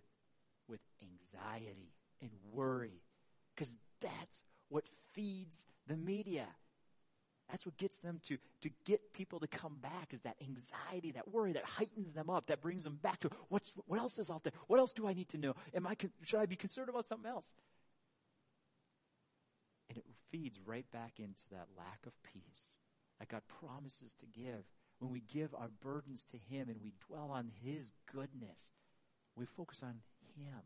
with 0.67 0.81
anxiety 1.01 1.93
and 2.21 2.31
worry. 2.51 3.01
Because 3.55 3.73
that's 4.01 4.43
what 4.67 4.83
feeds 5.13 5.63
the 5.87 5.95
media. 5.95 6.47
That's 7.49 7.65
what 7.65 7.77
gets 7.77 7.99
them 7.99 8.19
to, 8.23 8.37
to 8.61 8.69
get 8.85 9.13
people 9.13 9.39
to 9.39 9.47
come 9.47 9.77
back 9.81 10.13
is 10.13 10.19
that 10.21 10.35
anxiety, 10.41 11.11
that 11.11 11.31
worry 11.31 11.53
that 11.53 11.63
heightens 11.63 12.13
them 12.13 12.29
up, 12.29 12.47
that 12.47 12.61
brings 12.61 12.83
them 12.83 12.97
back 13.01 13.19
to 13.19 13.29
what's, 13.49 13.71
what 13.85 13.99
else 13.99 14.17
is 14.17 14.31
out 14.31 14.43
there? 14.43 14.53
What 14.67 14.79
else 14.79 14.93
do 14.93 15.07
I 15.07 15.13
need 15.13 15.29
to 15.29 15.37
know? 15.37 15.53
Am 15.73 15.85
I, 15.85 15.95
should 16.23 16.39
I 16.39 16.47
be 16.47 16.55
concerned 16.55 16.89
about 16.89 17.05
something 17.07 17.29
else? 17.29 17.51
And 19.89 19.97
it 19.97 20.05
feeds 20.31 20.59
right 20.65 20.89
back 20.91 21.13
into 21.19 21.43
that 21.51 21.67
lack 21.77 21.99
of 22.07 22.13
peace 22.23 22.73
that 23.19 23.29
God 23.29 23.41
promises 23.59 24.15
to 24.15 24.25
give 24.25 24.65
when 24.99 25.11
we 25.11 25.21
give 25.21 25.53
our 25.53 25.69
burdens 25.81 26.25
to 26.31 26.37
Him 26.37 26.67
and 26.67 26.77
we 26.81 26.93
dwell 27.07 27.29
on 27.31 27.51
His 27.63 27.91
goodness. 28.11 28.71
We 29.35 29.45
focus 29.45 29.83
on 29.83 29.99
Him. 30.35 30.61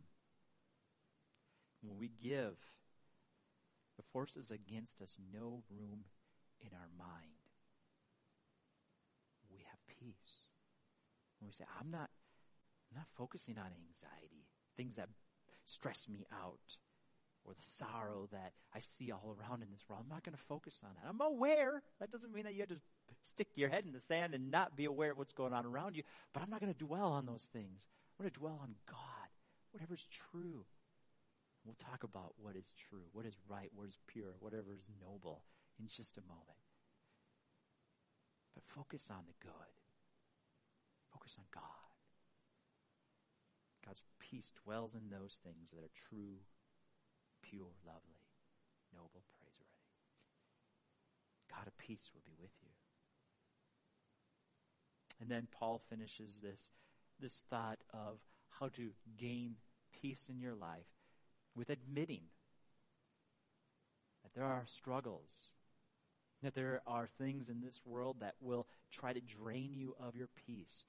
When 1.82 1.98
we 1.98 2.12
give, 2.22 2.56
the 3.98 4.04
forces 4.14 4.50
against 4.50 5.02
us 5.02 5.18
no 5.34 5.62
room 5.70 6.06
in 6.62 6.72
our 6.74 6.90
mind. 6.98 7.40
We 9.52 9.60
have 9.70 9.80
peace. 9.88 10.48
When 11.40 11.48
we 11.48 11.54
say, 11.54 11.66
I'm 11.80 11.92
not, 11.92 12.10
I'm 12.92 12.98
not 12.98 13.08
focusing 13.16 13.58
on 13.58 13.72
anxiety, 13.72 14.48
things 14.76 14.96
that 14.98 15.10
stress 15.66 16.08
me 16.10 16.26
out, 16.34 16.78
or 17.46 17.54
the 17.54 17.64
sorrow 17.64 18.28
that 18.32 18.54
I 18.76 18.80
see 18.80 19.12
all 19.12 19.36
around 19.40 19.64
in 19.64 19.72
this 19.72 19.86
world. 19.88 20.04
I'm 20.04 20.14
not 20.14 20.24
going 20.24 20.36
to 20.36 20.44
focus 20.44 20.82
on 20.84 20.92
that. 20.96 21.10
I'm 21.10 21.22
aware. 21.22 21.82
That 22.00 22.12
doesn't 22.12 22.34
mean 22.34 22.44
that 22.44 22.54
you 22.54 22.62
have 22.62 22.70
to 22.70 22.80
stick 23.24 23.48
your 23.56 23.70
head 23.70 23.86
in 23.86 23.94
the 23.94 24.00
sand 24.00 24.34
and 24.34 24.52
not 24.52 24.76
be 24.76 24.86
aware 24.86 25.12
of 25.12 25.18
what's 25.18 25.34
going 25.34 25.54
on 25.54 25.66
around 25.66 25.96
you, 25.96 26.04
but 26.34 26.44
I'm 26.44 26.50
not 26.50 26.60
going 26.60 26.74
to 26.74 26.86
dwell 26.86 27.12
on 27.12 27.26
those 27.26 27.50
things. 27.54 27.88
I'm 28.20 28.24
going 28.24 28.32
to 28.32 28.40
dwell 28.40 28.60
on 28.62 28.76
God, 28.88 29.30
whatever's 29.72 30.08
true. 30.32 30.66
We'll 31.66 31.76
talk 31.76 32.04
about 32.04 32.34
what 32.38 32.56
is 32.56 32.74
true, 32.90 33.04
what 33.12 33.26
is 33.26 33.36
right, 33.48 33.70
what 33.74 33.88
is 33.88 33.98
pure, 34.08 34.36
whatever 34.40 34.74
is 34.74 34.90
noble 35.02 35.44
in 35.80 35.88
just 35.88 36.18
a 36.18 36.22
moment. 36.28 36.60
But 38.54 38.64
focus 38.66 39.10
on 39.10 39.24
the 39.28 39.38
good. 39.42 39.74
Focus 41.14 41.36
on 41.38 41.46
God. 41.54 41.64
God's 43.86 44.04
peace 44.20 44.52
dwells 44.64 44.94
in 44.94 45.10
those 45.10 45.40
things 45.44 45.72
that 45.72 45.84
are 45.84 45.96
true, 46.10 46.44
pure, 47.42 47.74
lovely, 47.86 48.22
noble, 48.94 49.24
praiseworthy. 49.40 49.70
God 51.50 51.66
of 51.68 51.78
peace 51.78 52.12
will 52.14 52.22
be 52.26 52.36
with 52.40 52.52
you. 52.62 52.70
And 55.20 55.30
then 55.30 55.48
Paul 55.52 55.82
finishes 55.90 56.40
this, 56.42 56.72
this 57.20 57.42
thought 57.50 57.80
of 57.94 58.20
how 58.60 58.70
to 58.70 58.92
gain 59.18 59.56
peace 59.92 60.28
in 60.30 60.40
your 60.40 60.56
life 60.56 60.88
with 61.56 61.70
admitting 61.70 62.24
that 64.24 64.34
there 64.34 64.46
are 64.46 64.64
struggles, 64.66 65.50
that 66.44 66.56
there 66.56 66.82
are 66.88 67.08
things 67.08 67.50
in 67.50 67.62
this 67.62 67.82
world 67.86 68.18
that 68.22 68.36
will 68.42 68.68
try 68.92 69.14
to 69.14 69.22
drain 69.22 69.74
you 69.74 69.96
of 70.00 70.16
your 70.16 70.30
peace. 70.46 70.86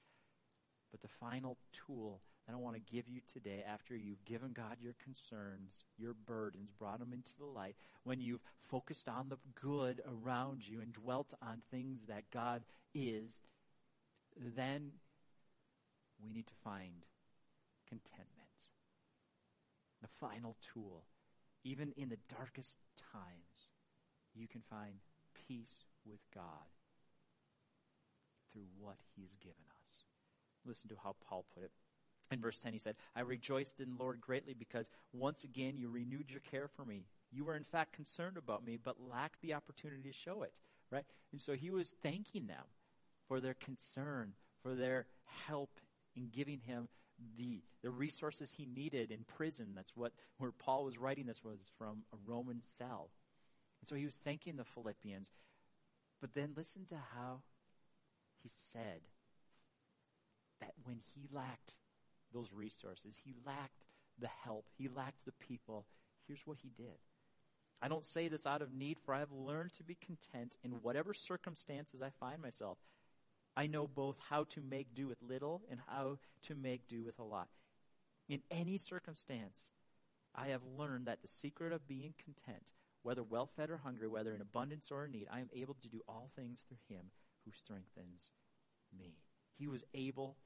But 0.91 1.01
the 1.01 1.07
final 1.07 1.57
tool 1.73 2.21
that 2.47 2.53
I 2.53 2.57
want 2.57 2.75
to 2.75 2.93
give 2.93 3.07
you 3.07 3.21
today, 3.31 3.63
after 3.67 3.95
you've 3.95 4.25
given 4.25 4.51
God 4.53 4.77
your 4.79 4.95
concerns, 5.03 5.85
your 5.97 6.13
burdens, 6.13 6.71
brought 6.71 6.99
them 6.99 7.13
into 7.13 7.37
the 7.37 7.45
light, 7.45 7.75
when 8.03 8.19
you've 8.19 8.43
focused 8.61 9.07
on 9.07 9.29
the 9.29 9.37
good 9.59 10.01
around 10.07 10.67
you 10.67 10.81
and 10.81 10.93
dwelt 10.93 11.33
on 11.41 11.61
things 11.69 12.05
that 12.07 12.23
God 12.31 12.63
is, 12.93 13.39
then 14.55 14.91
we 16.23 16.29
need 16.29 16.47
to 16.47 16.53
find 16.63 17.05
contentment. 17.87 18.27
The 20.01 20.09
final 20.19 20.57
tool. 20.73 21.03
Even 21.63 21.93
in 21.95 22.09
the 22.09 22.17
darkest 22.35 22.77
times, 23.13 23.69
you 24.33 24.47
can 24.47 24.61
find 24.69 24.95
peace 25.47 25.85
with 26.05 26.19
God 26.33 26.43
through 28.51 28.67
what 28.79 28.97
He's 29.15 29.35
given 29.41 29.63
us. 29.83 30.03
Listen 30.65 30.89
to 30.89 30.95
how 31.03 31.15
Paul 31.27 31.45
put 31.53 31.63
it. 31.63 31.71
In 32.31 32.39
verse 32.39 32.59
10, 32.59 32.71
he 32.71 32.79
said, 32.79 32.95
I 33.15 33.21
rejoiced 33.21 33.81
in 33.81 33.89
the 33.89 34.01
Lord 34.01 34.21
greatly 34.21 34.53
because 34.53 34.89
once 35.11 35.43
again 35.43 35.77
you 35.77 35.89
renewed 35.89 36.31
your 36.31 36.39
care 36.39 36.69
for 36.69 36.85
me. 36.85 37.03
You 37.31 37.43
were 37.43 37.57
in 37.57 37.65
fact 37.65 37.93
concerned 37.93 38.37
about 38.37 38.65
me, 38.65 38.77
but 38.81 38.95
lacked 39.09 39.41
the 39.41 39.53
opportunity 39.53 40.03
to 40.03 40.13
show 40.13 40.43
it. 40.43 40.53
Right? 40.91 41.05
And 41.31 41.41
so 41.41 41.53
he 41.53 41.71
was 41.71 41.95
thanking 42.01 42.47
them 42.47 42.63
for 43.27 43.39
their 43.39 43.53
concern, 43.53 44.33
for 44.61 44.75
their 44.75 45.07
help 45.47 45.79
in 46.15 46.29
giving 46.29 46.59
him 46.59 46.87
the, 47.37 47.61
the 47.83 47.89
resources 47.89 48.53
he 48.57 48.65
needed 48.65 49.11
in 49.11 49.25
prison. 49.25 49.69
That's 49.75 49.95
what, 49.95 50.13
where 50.37 50.51
Paul 50.51 50.85
was 50.85 50.97
writing 50.97 51.25
this 51.25 51.43
was 51.43 51.59
from 51.77 52.03
a 52.13 52.17
Roman 52.25 52.61
cell. 52.77 53.09
And 53.81 53.87
so 53.87 53.95
he 53.95 54.05
was 54.05 54.15
thanking 54.15 54.57
the 54.57 54.63
Philippians. 54.63 55.31
But 56.21 56.33
then 56.33 56.53
listen 56.55 56.85
to 56.89 56.95
how 57.15 57.41
he 58.43 58.49
said 58.49 59.01
that 60.59 60.73
when 60.83 60.99
he 61.15 61.27
lacked 61.31 61.79
those 62.33 62.53
resources, 62.53 63.19
he 63.23 63.33
lacked 63.45 63.85
the 64.19 64.29
help, 64.43 64.65
he 64.77 64.87
lacked 64.87 65.25
the 65.25 65.31
people, 65.33 65.85
here's 66.27 66.45
what 66.45 66.59
he 66.61 66.69
did. 66.69 66.99
I 67.81 67.87
don't 67.87 68.05
say 68.05 68.27
this 68.27 68.45
out 68.45 68.61
of 68.61 68.73
need, 68.73 68.99
for 69.03 69.15
I 69.15 69.19
have 69.19 69.31
learned 69.31 69.73
to 69.73 69.83
be 69.83 69.95
content 69.95 70.55
in 70.63 70.83
whatever 70.83 71.15
circumstances 71.15 72.01
I 72.01 72.11
find 72.11 72.39
myself. 72.39 72.77
I 73.57 73.65
know 73.65 73.87
both 73.87 74.19
how 74.29 74.43
to 74.45 74.61
make 74.61 74.93
do 74.93 75.07
with 75.07 75.17
little 75.27 75.63
and 75.69 75.79
how 75.87 76.19
to 76.43 76.55
make 76.55 76.87
do 76.87 77.03
with 77.03 77.17
a 77.17 77.23
lot. 77.23 77.47
In 78.29 78.43
any 78.51 78.77
circumstance, 78.77 79.65
I 80.35 80.47
have 80.47 80.61
learned 80.77 81.07
that 81.07 81.23
the 81.23 81.27
secret 81.27 81.73
of 81.73 81.87
being 81.87 82.13
content 82.23 82.71
whether 83.03 83.23
well 83.23 83.49
fed 83.55 83.69
or 83.69 83.77
hungry, 83.77 84.07
whether 84.07 84.33
in 84.33 84.41
abundance 84.41 84.89
or 84.91 85.05
in 85.05 85.11
need, 85.11 85.27
I 85.31 85.39
am 85.39 85.49
able 85.53 85.75
to 85.75 85.87
do 85.87 86.01
all 86.07 86.31
things 86.35 86.63
through 86.67 86.77
him 86.87 87.05
who 87.45 87.51
strengthens 87.51 88.31
me. 88.97 89.15
He 89.57 89.67
was 89.67 89.83
able 89.93 90.37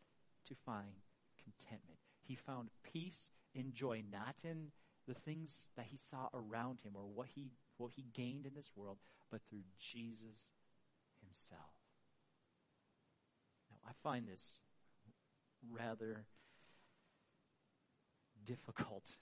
to 0.47 0.55
find 0.65 1.01
contentment. 1.41 2.00
He 2.24 2.35
found 2.35 2.69
peace 2.83 3.29
and 3.55 3.74
joy 3.74 4.03
not 4.12 4.35
in 4.43 4.71
the 5.07 5.13
things 5.13 5.67
that 5.75 5.85
he 5.89 5.97
saw 5.97 6.29
around 6.33 6.79
him 6.83 6.93
or 6.95 7.03
what 7.03 7.27
he, 7.35 7.51
what 7.77 7.91
he 7.95 8.05
gained 8.13 8.45
in 8.45 8.53
this 8.55 8.71
world, 8.75 8.97
but 9.31 9.41
through 9.50 9.63
Jesus 9.79 10.51
himself. 11.24 11.62
Now, 13.69 13.77
I 13.88 13.91
find 14.03 14.27
this 14.27 14.59
rather 15.71 16.25
difficult. 18.43 19.17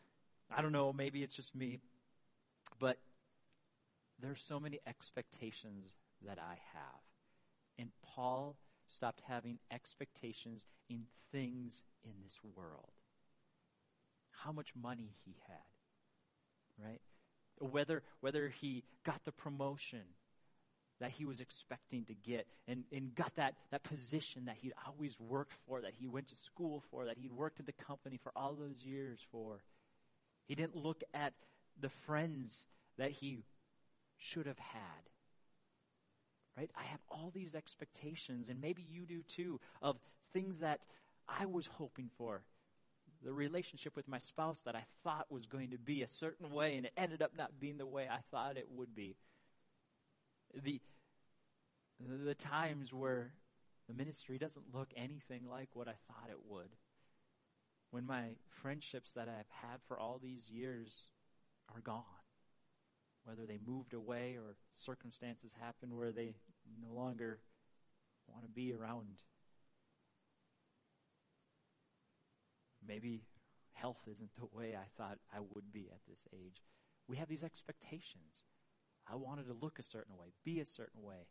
I 0.55 0.61
don't 0.61 0.71
know, 0.71 0.93
maybe 0.93 1.23
it's 1.23 1.35
just 1.35 1.55
me, 1.55 1.79
but 2.79 2.97
there's 4.23 4.41
so 4.41 4.59
many 4.59 4.79
expectations 4.87 5.95
that 6.25 6.39
I 6.39 6.57
have. 6.73 7.01
And 7.77 7.89
Paul 8.15 8.55
stopped 8.87 9.21
having 9.27 9.59
expectations 9.71 10.65
in 10.89 11.03
things 11.31 11.83
in 12.03 12.11
this 12.23 12.39
world. 12.55 12.91
How 14.31 14.51
much 14.51 14.73
money 14.75 15.15
he 15.25 15.35
had, 15.47 16.85
right? 16.85 17.01
Whether, 17.59 18.03
whether 18.21 18.49
he 18.49 18.83
got 19.03 19.23
the 19.25 19.31
promotion 19.31 20.01
that 20.99 21.11
he 21.11 21.25
was 21.25 21.41
expecting 21.41 22.05
to 22.05 22.13
get 22.13 22.47
and, 22.67 22.83
and 22.91 23.13
got 23.15 23.35
that, 23.35 23.55
that 23.71 23.83
position 23.83 24.45
that 24.45 24.55
he'd 24.61 24.73
always 24.87 25.19
worked 25.19 25.53
for, 25.67 25.81
that 25.81 25.93
he 25.99 26.07
went 26.07 26.27
to 26.27 26.35
school 26.35 26.83
for, 26.91 27.05
that 27.05 27.17
he'd 27.17 27.31
worked 27.31 27.59
at 27.59 27.65
the 27.65 27.73
company 27.73 28.19
for 28.21 28.31
all 28.35 28.53
those 28.53 28.83
years 28.83 29.19
for. 29.31 29.63
He 30.47 30.55
didn't 30.55 30.75
look 30.75 31.03
at 31.13 31.33
the 31.79 31.89
friends 31.89 32.67
that 32.97 33.11
he 33.11 33.39
should 34.23 34.45
have 34.45 34.59
had 34.59 35.09
right? 36.57 36.69
I 36.75 36.83
have 36.83 36.99
all 37.09 37.31
these 37.33 37.55
expectations, 37.55 38.49
and 38.49 38.61
maybe 38.61 38.83
you 38.87 39.05
do 39.05 39.21
too, 39.23 39.59
of 39.81 39.97
things 40.33 40.59
that 40.59 40.81
I 41.27 41.45
was 41.45 41.65
hoping 41.65 42.09
for. 42.17 42.43
The 43.23 43.33
relationship 43.33 43.95
with 43.95 44.07
my 44.07 44.17
spouse 44.17 44.61
that 44.65 44.75
I 44.75 44.83
thought 45.03 45.31
was 45.31 45.45
going 45.45 45.71
to 45.71 45.77
be 45.77 46.01
a 46.01 46.09
certain 46.09 46.51
way, 46.51 46.75
and 46.75 46.85
it 46.85 46.93
ended 46.97 47.21
up 47.21 47.31
not 47.37 47.59
being 47.59 47.77
the 47.77 47.85
way 47.85 48.07
I 48.09 48.19
thought 48.31 48.57
it 48.57 48.67
would 48.69 48.93
be. 48.93 49.15
The, 50.63 50.81
the 51.99 52.35
times 52.35 52.93
where 52.93 53.31
the 53.87 53.93
ministry 53.93 54.37
doesn't 54.37 54.73
look 54.73 54.89
anything 54.95 55.47
like 55.49 55.69
what 55.73 55.87
I 55.87 55.95
thought 56.07 56.29
it 56.29 56.39
would. 56.47 56.69
When 57.91 58.05
my 58.05 58.31
friendships 58.61 59.13
that 59.13 59.29
I've 59.29 59.49
had 59.49 59.79
for 59.87 59.97
all 59.97 60.19
these 60.21 60.49
years 60.49 60.93
are 61.73 61.81
gone 61.81 62.22
whether 63.23 63.45
they 63.45 63.59
moved 63.65 63.93
away 63.93 64.37
or 64.37 64.55
circumstances 64.73 65.53
happened 65.59 65.95
where 65.95 66.11
they 66.11 66.35
no 66.81 66.93
longer 66.93 67.39
want 68.27 68.43
to 68.43 68.49
be 68.49 68.73
around. 68.73 69.21
Maybe 72.85 73.23
health 73.71 74.01
isn't 74.09 74.35
the 74.37 74.47
way 74.51 74.75
I 74.75 74.87
thought 74.97 75.19
I 75.33 75.39
would 75.39 75.71
be 75.71 75.89
at 75.91 76.01
this 76.07 76.25
age. 76.33 76.61
We 77.07 77.17
have 77.17 77.29
these 77.29 77.43
expectations. 77.43 78.45
I 79.09 79.15
wanted 79.15 79.47
to 79.47 79.53
look 79.53 79.79
a 79.79 79.83
certain 79.83 80.15
way, 80.17 80.27
be 80.45 80.59
a 80.59 80.65
certain 80.65 81.01
way, 81.01 81.27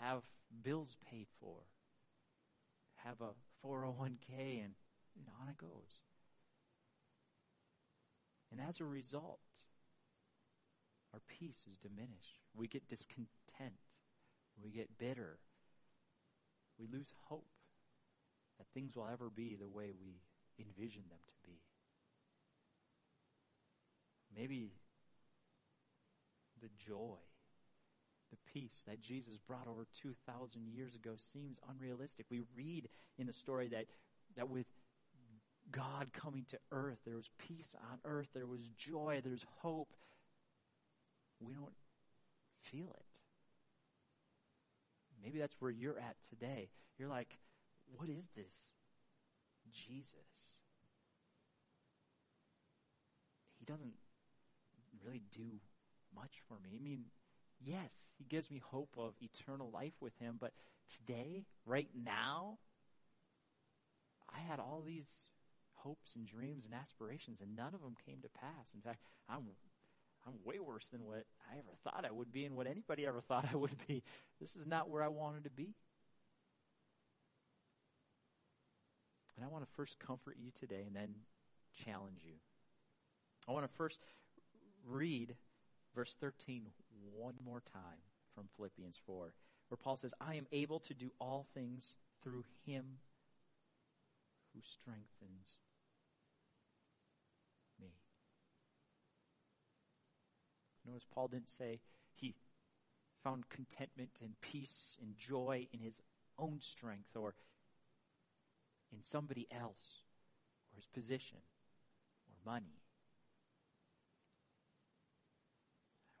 have 0.00 0.22
bills 0.62 0.96
paid 1.10 1.26
for, 1.40 1.62
have 2.96 3.20
a 3.20 3.66
401k, 3.66 4.64
and, 4.64 4.74
and 5.16 5.26
on 5.40 5.48
it 5.48 5.56
goes. 5.56 6.00
And 8.52 8.60
as 8.60 8.80
a 8.80 8.84
result, 8.84 9.40
our 11.12 11.20
peace 11.28 11.64
is 11.70 11.76
diminished. 11.78 12.40
We 12.54 12.66
get 12.68 12.88
discontent. 12.88 13.80
We 14.62 14.70
get 14.70 14.98
bitter. 14.98 15.38
We 16.78 16.86
lose 16.86 17.12
hope 17.24 17.46
that 18.58 18.66
things 18.74 18.96
will 18.96 19.08
ever 19.12 19.30
be 19.30 19.56
the 19.58 19.68
way 19.68 19.92
we 20.00 20.20
envision 20.58 21.02
them 21.08 21.18
to 21.28 21.34
be. 21.44 21.58
Maybe 24.34 24.72
the 26.60 26.68
joy, 26.78 27.18
the 28.30 28.36
peace 28.52 28.82
that 28.86 29.00
Jesus 29.00 29.38
brought 29.38 29.68
over 29.68 29.86
2,000 30.02 30.66
years 30.66 30.94
ago 30.94 31.12
seems 31.16 31.58
unrealistic. 31.70 32.26
We 32.30 32.42
read 32.56 32.88
in 33.18 33.26
the 33.26 33.32
story 33.32 33.68
that, 33.68 33.86
that 34.36 34.48
with 34.48 34.66
God 35.70 36.08
coming 36.12 36.44
to 36.50 36.58
earth, 36.72 36.98
there 37.04 37.16
was 37.16 37.30
peace 37.38 37.74
on 37.90 37.98
earth, 38.04 38.28
there 38.34 38.46
was 38.46 38.68
joy, 38.76 39.20
there's 39.24 39.46
hope, 39.60 39.88
we 41.40 41.54
don't 41.54 41.74
feel 42.62 42.88
it. 42.88 43.20
Maybe 45.22 45.38
that's 45.38 45.56
where 45.60 45.70
you're 45.70 45.98
at 45.98 46.16
today. 46.28 46.68
You're 46.98 47.08
like, 47.08 47.38
what 47.96 48.08
is 48.08 48.24
this? 48.36 48.54
Jesus. 49.72 50.14
He 53.58 53.64
doesn't 53.64 53.94
really 55.04 55.22
do 55.32 55.60
much 56.14 56.42
for 56.48 56.54
me. 56.62 56.76
I 56.78 56.82
mean, 56.82 57.04
yes, 57.64 58.12
he 58.18 58.24
gives 58.24 58.50
me 58.50 58.60
hope 58.64 58.94
of 58.98 59.14
eternal 59.20 59.70
life 59.72 59.94
with 60.00 60.16
him, 60.18 60.36
but 60.40 60.52
today, 60.98 61.44
right 61.64 61.88
now, 62.04 62.58
I 64.32 64.38
had 64.40 64.60
all 64.60 64.82
these 64.84 65.10
hopes 65.74 66.16
and 66.16 66.26
dreams 66.26 66.64
and 66.64 66.74
aspirations, 66.74 67.40
and 67.40 67.56
none 67.56 67.74
of 67.74 67.82
them 67.82 67.94
came 68.06 68.20
to 68.22 68.28
pass. 68.28 68.74
In 68.74 68.80
fact, 68.80 69.00
I'm 69.28 69.46
I'm 70.26 70.34
way 70.44 70.58
worse 70.58 70.88
than 70.88 71.04
what 71.04 71.24
I 71.50 71.58
ever 71.58 71.70
thought 71.84 72.04
I 72.06 72.10
would 72.10 72.32
be 72.32 72.44
and 72.44 72.56
what 72.56 72.66
anybody 72.66 73.06
ever 73.06 73.20
thought 73.28 73.46
I 73.52 73.56
would 73.56 73.76
be. 73.86 74.02
This 74.40 74.56
is 74.56 74.66
not 74.66 74.90
where 74.90 75.02
I 75.02 75.08
wanted 75.08 75.44
to 75.44 75.50
be. 75.50 75.74
And 79.36 79.44
I 79.44 79.48
want 79.48 79.64
to 79.64 79.70
first 79.76 79.98
comfort 79.98 80.36
you 80.38 80.50
today 80.50 80.84
and 80.86 80.96
then 80.96 81.14
challenge 81.84 82.20
you. 82.24 82.34
I 83.48 83.52
want 83.52 83.64
to 83.64 83.76
first 83.76 84.00
read 84.88 85.36
verse 85.94 86.16
13 86.20 86.68
one 87.14 87.34
more 87.44 87.62
time 87.72 88.00
from 88.34 88.48
Philippians 88.56 88.98
4, 89.06 89.32
where 89.68 89.76
Paul 89.76 89.96
says, 89.96 90.12
I 90.20 90.34
am 90.34 90.46
able 90.52 90.80
to 90.80 90.94
do 90.94 91.12
all 91.20 91.46
things 91.54 91.96
through 92.22 92.44
him 92.66 92.84
who 94.54 94.60
strengthens 94.62 95.58
Notice 100.86 101.06
Paul 101.12 101.28
didn't 101.28 101.50
say 101.50 101.80
he 102.14 102.34
found 103.24 103.48
contentment 103.48 104.10
and 104.22 104.40
peace 104.40 104.96
and 105.00 105.16
joy 105.16 105.66
in 105.72 105.80
his 105.80 106.00
own 106.38 106.60
strength 106.60 107.16
or 107.16 107.34
in 108.92 109.02
somebody 109.02 109.46
else 109.50 110.02
or 110.72 110.76
his 110.76 110.86
position 110.86 111.38
or 112.28 112.52
money. 112.52 112.78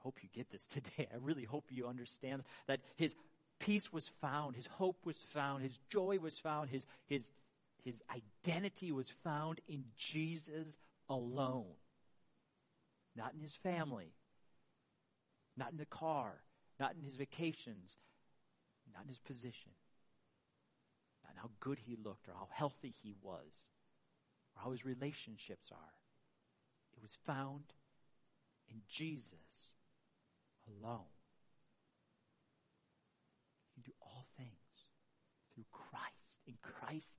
I 0.00 0.02
hope 0.02 0.18
you 0.22 0.28
get 0.32 0.50
this 0.50 0.66
today. 0.66 1.08
I 1.12 1.16
really 1.20 1.44
hope 1.44 1.66
you 1.70 1.86
understand 1.86 2.42
that 2.66 2.80
his 2.96 3.14
peace 3.58 3.92
was 3.92 4.08
found, 4.20 4.56
his 4.56 4.66
hope 4.66 4.98
was 5.04 5.18
found, 5.32 5.62
his 5.62 5.78
joy 5.88 6.18
was 6.20 6.38
found, 6.38 6.70
his, 6.70 6.86
his, 7.06 7.28
his 7.84 8.02
identity 8.10 8.92
was 8.92 9.10
found 9.22 9.60
in 9.68 9.84
Jesus 9.96 10.76
alone. 11.08 11.74
Not 13.14 13.32
in 13.32 13.40
his 13.40 13.54
family, 13.54 14.12
not 15.56 15.72
in 15.72 15.78
the 15.78 15.86
car, 15.86 16.42
not 16.78 16.94
in 16.94 17.02
his 17.02 17.16
vacations, 17.16 17.98
not 18.92 19.02
in 19.02 19.08
his 19.08 19.18
position, 19.18 19.72
not 21.24 21.32
in 21.32 21.40
how 21.40 21.50
good 21.60 21.78
he 21.78 21.96
looked 21.96 22.28
or 22.28 22.34
how 22.34 22.48
healthy 22.50 22.94
he 23.02 23.14
was 23.22 23.66
or 24.54 24.62
how 24.62 24.70
his 24.70 24.84
relationships 24.84 25.70
are. 25.72 25.94
It 26.96 27.02
was 27.02 27.16
found 27.26 27.64
in 28.68 28.80
Jesus 28.88 29.70
alone. 30.66 31.12
You 33.76 33.82
can 33.82 33.92
do 33.92 33.92
all 34.00 34.26
things 34.36 34.50
through 35.54 35.66
Christ, 35.72 36.40
in 36.46 36.54
Christ 36.62 37.18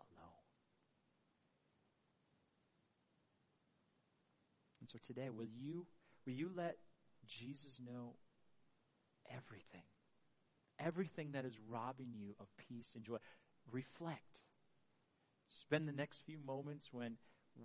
alone. 0.00 0.46
And 4.80 4.88
so 4.88 4.98
today, 5.02 5.30
will 5.30 5.46
you, 5.46 5.86
will 6.26 6.34
you 6.34 6.50
let 6.54 6.76
Jesus 7.26 7.80
know 7.84 8.14
everything. 9.30 9.82
Everything 10.78 11.32
that 11.32 11.44
is 11.44 11.58
robbing 11.68 12.12
you 12.12 12.34
of 12.38 12.46
peace 12.56 12.92
and 12.94 13.04
joy. 13.04 13.16
Reflect. 13.70 14.42
Spend 15.48 15.88
the 15.88 15.92
next 15.92 16.22
few 16.24 16.38
moments 16.46 16.88
when 16.92 17.16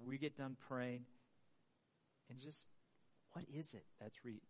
we 0.06 0.18
get 0.18 0.38
done 0.38 0.56
praying 0.68 1.06
and 2.30 2.40
just, 2.40 2.68
what 3.32 3.46
is 3.54 3.74
it 3.74 3.86
that's 4.00 4.24
re- 4.24 4.42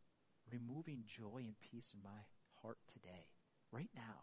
removing 0.51 1.03
joy 1.07 1.39
and 1.39 1.55
peace 1.59 1.93
in 1.93 2.03
my 2.03 2.21
heart 2.61 2.77
today, 2.87 3.27
right 3.71 3.89
now? 3.95 4.21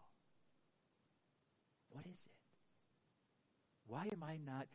What 1.89 2.05
is 2.05 2.21
it? 2.25 2.31
Why 3.85 4.03
am 4.11 4.23
I 4.23 4.37
not 4.37 4.67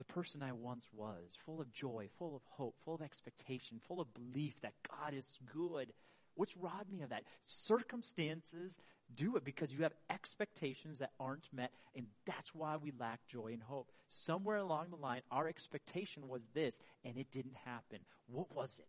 the 0.00 0.12
person 0.12 0.42
I 0.42 0.52
once 0.52 0.88
was, 0.94 1.36
full 1.44 1.60
of 1.60 1.70
joy, 1.74 2.08
full 2.18 2.34
of 2.34 2.40
hope, 2.48 2.74
full 2.84 2.94
of 2.94 3.02
expectation, 3.02 3.78
full 3.86 4.00
of 4.00 4.08
belief 4.14 4.58
that 4.62 4.72
God 4.88 5.12
is 5.12 5.38
good. 5.52 5.92
What's 6.36 6.56
robbed 6.56 6.90
me 6.90 7.02
of 7.02 7.10
that? 7.10 7.24
Circumstances 7.44 8.78
do 9.14 9.36
it 9.36 9.44
because 9.44 9.74
you 9.74 9.82
have 9.82 9.92
expectations 10.08 11.00
that 11.00 11.10
aren't 11.20 11.48
met, 11.52 11.70
and 11.94 12.06
that's 12.24 12.54
why 12.54 12.78
we 12.78 12.92
lack 12.98 13.20
joy 13.26 13.48
and 13.52 13.62
hope. 13.62 13.92
Somewhere 14.08 14.56
along 14.56 14.86
the 14.88 14.96
line, 14.96 15.20
our 15.30 15.46
expectation 15.46 16.28
was 16.28 16.48
this, 16.54 16.78
and 17.04 17.18
it 17.18 17.30
didn't 17.30 17.56
happen. 17.66 17.98
What 18.26 18.54
was 18.56 18.78
it? 18.78 18.88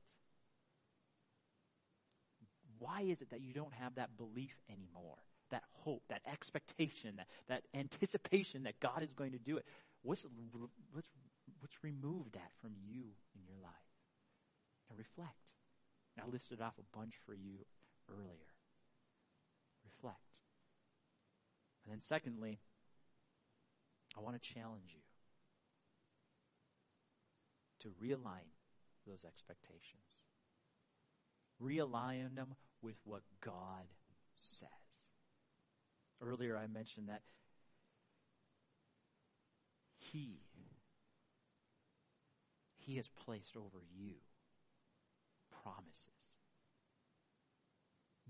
Why 2.80 3.02
is 3.02 3.22
it 3.22 3.32
that 3.32 3.42
you 3.42 3.52
don't 3.52 3.74
have 3.74 3.96
that 3.96 4.16
belief 4.16 4.56
anymore? 4.70 5.18
That 5.50 5.64
hope, 5.84 6.04
that 6.08 6.22
expectation, 6.32 7.18
that, 7.18 7.28
that 7.50 7.64
anticipation 7.78 8.64
that 8.64 8.80
God 8.80 9.04
is 9.04 9.12
going 9.12 9.34
to 9.34 9.40
do 9.40 9.58
it. 9.58 9.66
What's, 10.04 10.26
what's, 10.92 11.10
what's 11.60 11.84
removed 11.84 12.34
that 12.34 12.52
from 12.62 12.72
you 12.84 13.04
in 13.36 13.44
your 13.46 13.58
life? 13.62 13.72
And 14.90 14.98
reflect. 14.98 15.56
I 16.22 16.28
listed 16.28 16.62
off 16.62 16.74
a 16.78 16.98
bunch 16.98 17.16
for 17.26 17.34
you 17.34 17.66
earlier. 18.10 18.52
Reflect. 19.86 20.18
And 21.84 21.94
then, 21.94 22.00
secondly, 22.00 22.60
I 24.18 24.22
want 24.22 24.42
to 24.42 24.54
challenge 24.54 24.94
you 24.94 25.02
to 27.80 27.88
realign 28.04 28.50
those 29.08 29.26
expectations. 29.26 30.22
Realign 31.62 32.36
them 32.36 32.56
with 32.82 32.96
what 33.04 33.22
God 33.44 33.86
says. 34.36 34.70
Earlier, 36.22 36.58
I 36.58 36.68
mentioned 36.68 37.10
that 37.10 37.22
He, 40.12 40.40
He 42.78 42.98
has 42.98 43.10
placed 43.26 43.56
over 43.56 43.80
you 43.96 44.16
promises. 45.64 46.08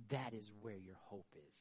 That 0.10 0.34
is 0.34 0.52
where 0.62 0.78
your 0.78 0.98
hope 1.06 1.34
is. 1.36 1.56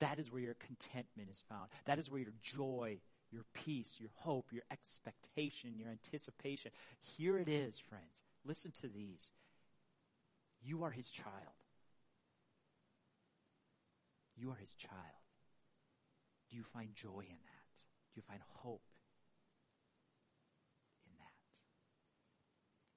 That 0.00 0.18
is 0.18 0.32
where 0.32 0.42
your 0.42 0.54
contentment 0.54 1.28
is 1.30 1.42
found. 1.48 1.68
That 1.84 1.98
is 1.98 2.10
where 2.10 2.20
your 2.20 2.32
joy, 2.42 2.98
your 3.30 3.44
peace, 3.54 3.98
your 4.00 4.10
hope, 4.14 4.46
your 4.52 4.64
expectation, 4.70 5.74
your 5.76 5.88
anticipation. 5.88 6.72
Here 7.00 7.38
it 7.38 7.48
is, 7.48 7.78
friends. 7.78 8.24
Listen 8.44 8.72
to 8.80 8.88
these. 8.88 9.30
You 10.64 10.82
are 10.84 10.90
his 10.90 11.10
child. 11.10 11.26
You 14.36 14.50
are 14.50 14.56
his 14.56 14.74
child. 14.74 15.22
Do 16.50 16.56
you 16.56 16.64
find 16.64 16.94
joy 16.94 17.20
in 17.20 17.38
that? 17.44 17.70
Do 18.12 18.16
you 18.16 18.22
find 18.22 18.40
hope 18.54 18.82
in 21.06 21.12
that? 21.18 21.32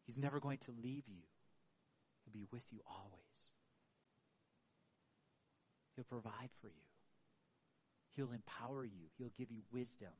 He's 0.05 0.17
never 0.17 0.39
going 0.39 0.59
to 0.59 0.71
leave 0.71 1.07
you. 1.07 1.25
He'll 2.23 2.33
be 2.33 2.45
with 2.51 2.65
you 2.71 2.79
always. 2.87 3.49
He'll 5.95 6.05
provide 6.05 6.51
for 6.61 6.67
you. 6.67 6.89
He'll 8.15 8.31
empower 8.31 8.85
you. 8.85 9.11
He'll 9.17 9.33
give 9.37 9.51
you 9.51 9.63
wisdom, 9.71 10.13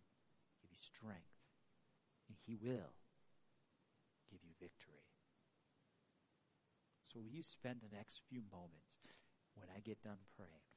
give 0.62 0.72
you 0.72 0.82
strength, 0.82 1.40
and 2.28 2.38
He 2.46 2.56
will 2.56 2.96
give 4.32 4.40
you 4.44 4.52
victory. 4.60 5.06
So, 7.06 7.20
will 7.20 7.32
you 7.32 7.44
spend 7.44 7.80
the 7.80 7.96
next 7.96 8.22
few 8.28 8.42
moments 8.52 9.00
when 9.54 9.68
I 9.72 9.80
get 9.80 10.04
done 10.04 10.20
praying? 10.36 10.68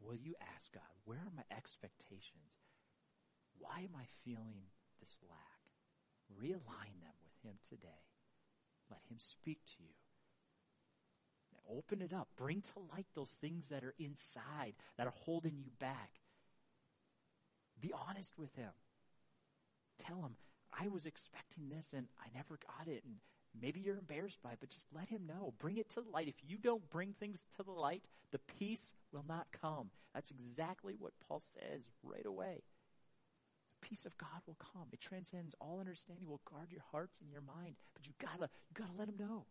Will 0.00 0.16
you 0.16 0.34
ask 0.56 0.72
God, 0.72 0.92
where 1.04 1.20
are 1.20 1.32
my 1.36 1.44
expectations? 1.54 2.68
Why 3.58 3.88
am 3.88 3.96
I 3.96 4.04
feeling 4.24 4.72
this 4.98 5.16
lack? 5.28 5.60
Realign 6.32 7.00
them 7.00 7.16
with 7.24 7.36
Him 7.44 7.56
today. 7.64 8.09
Let 8.90 9.00
Him 9.08 9.18
speak 9.18 9.58
to 9.66 9.74
you. 9.78 9.94
Open 11.76 12.02
it 12.02 12.12
up. 12.12 12.28
Bring 12.36 12.62
to 12.62 12.80
light 12.92 13.06
those 13.14 13.30
things 13.30 13.68
that 13.68 13.84
are 13.84 13.94
inside, 13.98 14.74
that 14.96 15.06
are 15.06 15.14
holding 15.24 15.56
you 15.56 15.70
back. 15.78 16.10
Be 17.80 17.92
honest 18.08 18.38
with 18.38 18.54
Him. 18.56 18.70
Tell 19.98 20.16
Him, 20.16 20.36
I 20.78 20.88
was 20.88 21.06
expecting 21.06 21.68
this 21.68 21.92
and 21.96 22.06
I 22.20 22.26
never 22.34 22.58
got 22.58 22.88
it. 22.88 23.04
And 23.04 23.16
maybe 23.60 23.80
you're 23.80 23.98
embarrassed 23.98 24.42
by 24.42 24.50
it, 24.52 24.58
but 24.60 24.70
just 24.70 24.86
let 24.94 25.08
Him 25.08 25.26
know. 25.26 25.54
Bring 25.58 25.76
it 25.76 25.88
to 25.90 26.00
the 26.00 26.10
light. 26.10 26.28
If 26.28 26.42
you 26.46 26.58
don't 26.58 26.90
bring 26.90 27.12
things 27.12 27.46
to 27.56 27.62
the 27.62 27.70
light, 27.70 28.02
the 28.32 28.40
peace 28.58 28.92
will 29.12 29.24
not 29.28 29.46
come. 29.52 29.90
That's 30.14 30.30
exactly 30.30 30.94
what 30.98 31.12
Paul 31.26 31.40
says 31.40 31.88
right 32.02 32.26
away. 32.26 32.62
Peace 33.80 34.04
of 34.04 34.16
God 34.18 34.42
will 34.46 34.58
come. 34.58 34.88
It 34.92 35.00
transcends 35.00 35.54
all 35.60 35.80
understanding, 35.80 36.24
It 36.24 36.30
will 36.30 36.42
guard 36.50 36.70
your 36.70 36.84
hearts 36.92 37.20
and 37.20 37.30
your 37.30 37.42
mind. 37.42 37.76
But 37.94 38.06
you 38.06 38.12
gotta, 38.20 38.50
you 38.68 38.74
gotta 38.74 38.96
let 38.96 39.08
Him 39.08 39.16
know. 39.18 39.46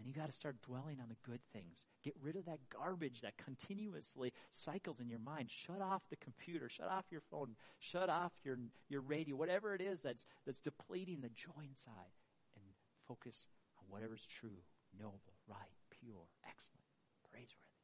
Then 0.00 0.08
you 0.08 0.14
got 0.14 0.32
to 0.32 0.36
start 0.36 0.62
dwelling 0.62 0.96
on 1.02 1.10
the 1.10 1.30
good 1.30 1.40
things. 1.52 1.84
Get 2.02 2.14
rid 2.22 2.36
of 2.36 2.46
that 2.46 2.60
garbage 2.70 3.20
that 3.20 3.36
continuously 3.36 4.32
cycles 4.50 4.98
in 4.98 5.10
your 5.10 5.18
mind. 5.18 5.50
Shut 5.50 5.82
off 5.82 6.00
the 6.08 6.16
computer. 6.16 6.70
Shut 6.70 6.88
off 6.88 7.04
your 7.10 7.20
phone. 7.30 7.54
Shut 7.80 8.08
off 8.08 8.32
your, 8.42 8.56
your 8.88 9.02
radio. 9.02 9.36
Whatever 9.36 9.74
it 9.74 9.82
is 9.82 10.00
that's, 10.00 10.24
that's 10.46 10.60
depleting 10.60 11.20
the 11.20 11.28
joy 11.28 11.68
inside. 11.68 12.16
And 12.56 12.64
focus 13.06 13.48
on 13.78 13.84
whatever's 13.90 14.26
true, 14.26 14.64
noble, 14.98 15.20
right, 15.46 15.76
pure, 15.90 16.32
excellent, 16.48 16.88
praiseworthy. 17.30 17.76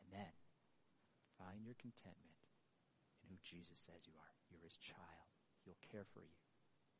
And 0.00 0.20
then 0.20 0.32
find 1.36 1.63
your 1.74 1.82
contentment 1.82 2.38
in 3.18 3.34
who 3.34 3.38
Jesus 3.42 3.82
says 3.82 4.06
you 4.06 4.14
are. 4.14 4.34
You're 4.46 4.62
his 4.62 4.78
child. 4.78 5.26
He'll 5.66 5.80
care 5.82 6.06
for 6.06 6.22
you. 6.22 6.38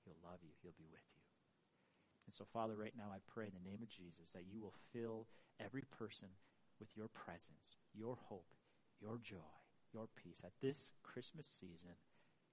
He'll 0.03 0.19
love 0.27 0.43
you. 0.43 0.51
He'll 0.59 0.75
be 0.75 0.91
with 0.91 1.07
you. 1.15 1.23
And 2.27 2.35
so, 2.35 2.43
Father, 2.43 2.75
right 2.75 2.97
now 2.99 3.15
I 3.15 3.23
pray 3.31 3.47
in 3.47 3.55
the 3.55 3.63
name 3.63 3.87
of 3.87 3.93
Jesus 3.93 4.35
that 4.35 4.51
you 4.51 4.59
will 4.59 4.75
fill 4.91 5.31
every 5.63 5.87
person 5.87 6.35
with 6.83 6.91
your 6.99 7.07
presence, 7.07 7.79
your 7.95 8.19
hope, 8.19 8.51
your 8.99 9.23
joy, 9.23 9.55
your 9.95 10.11
peace. 10.19 10.43
At 10.43 10.59
this 10.59 10.91
Christmas 11.07 11.47
season, 11.47 11.95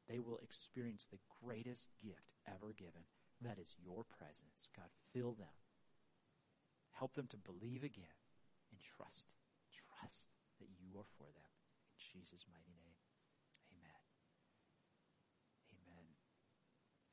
they 0.06 0.20
will 0.20 0.38
experience 0.44 1.08
the 1.10 1.24
greatest 1.42 1.90
gift 1.98 2.30
ever 2.46 2.76
given. 2.78 3.10
That 3.42 3.58
is 3.58 3.74
your 3.82 4.06
presence. 4.06 4.70
God, 4.76 4.94
fill 5.16 5.34
them. 5.34 5.56
Help 6.92 7.16
them 7.16 7.32
to 7.32 7.42
believe 7.42 7.82
again 7.82 8.14
and 8.70 8.78
trust, 8.78 9.34
trust 9.74 10.30
that 10.60 10.70
you 10.78 11.00
are 11.00 11.10
for 11.18 11.32
them. 11.34 11.51
Jesus' 12.02 12.50
mighty 12.50 12.74
name, 12.74 12.98
amen. 13.70 14.02
Amen. 15.78 16.08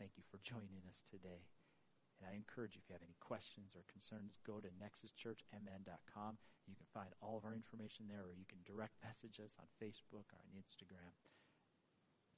Thank 0.01 0.17
you 0.17 0.25
for 0.33 0.41
joining 0.41 0.89
us 0.89 1.05
today. 1.13 1.45
And 2.19 2.27
I 2.27 2.35
encourage 2.35 2.75
you, 2.75 2.83
if 2.83 2.91
you 2.91 2.99
have 2.99 3.07
any 3.07 3.21
questions 3.23 3.77
or 3.77 3.87
concerns, 3.87 4.41
go 4.43 4.59
to 4.59 4.73
nexuschurchmn.com. 4.75 6.41
You 6.67 6.75
can 6.75 6.91
find 6.91 7.15
all 7.23 7.39
of 7.39 7.47
our 7.47 7.55
information 7.55 8.11
there, 8.11 8.27
or 8.27 8.35
you 8.35 8.49
can 8.49 8.65
direct 8.67 8.99
message 9.07 9.39
us 9.39 9.55
on 9.61 9.71
Facebook 9.79 10.27
or 10.35 10.41
on 10.43 10.59
Instagram. 10.59 11.15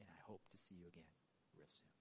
And 0.02 0.10
I 0.10 0.18
hope 0.26 0.44
to 0.52 0.60
see 0.60 0.76
you 0.76 0.90
again 0.90 1.08
real 1.56 1.70
soon. 1.70 1.99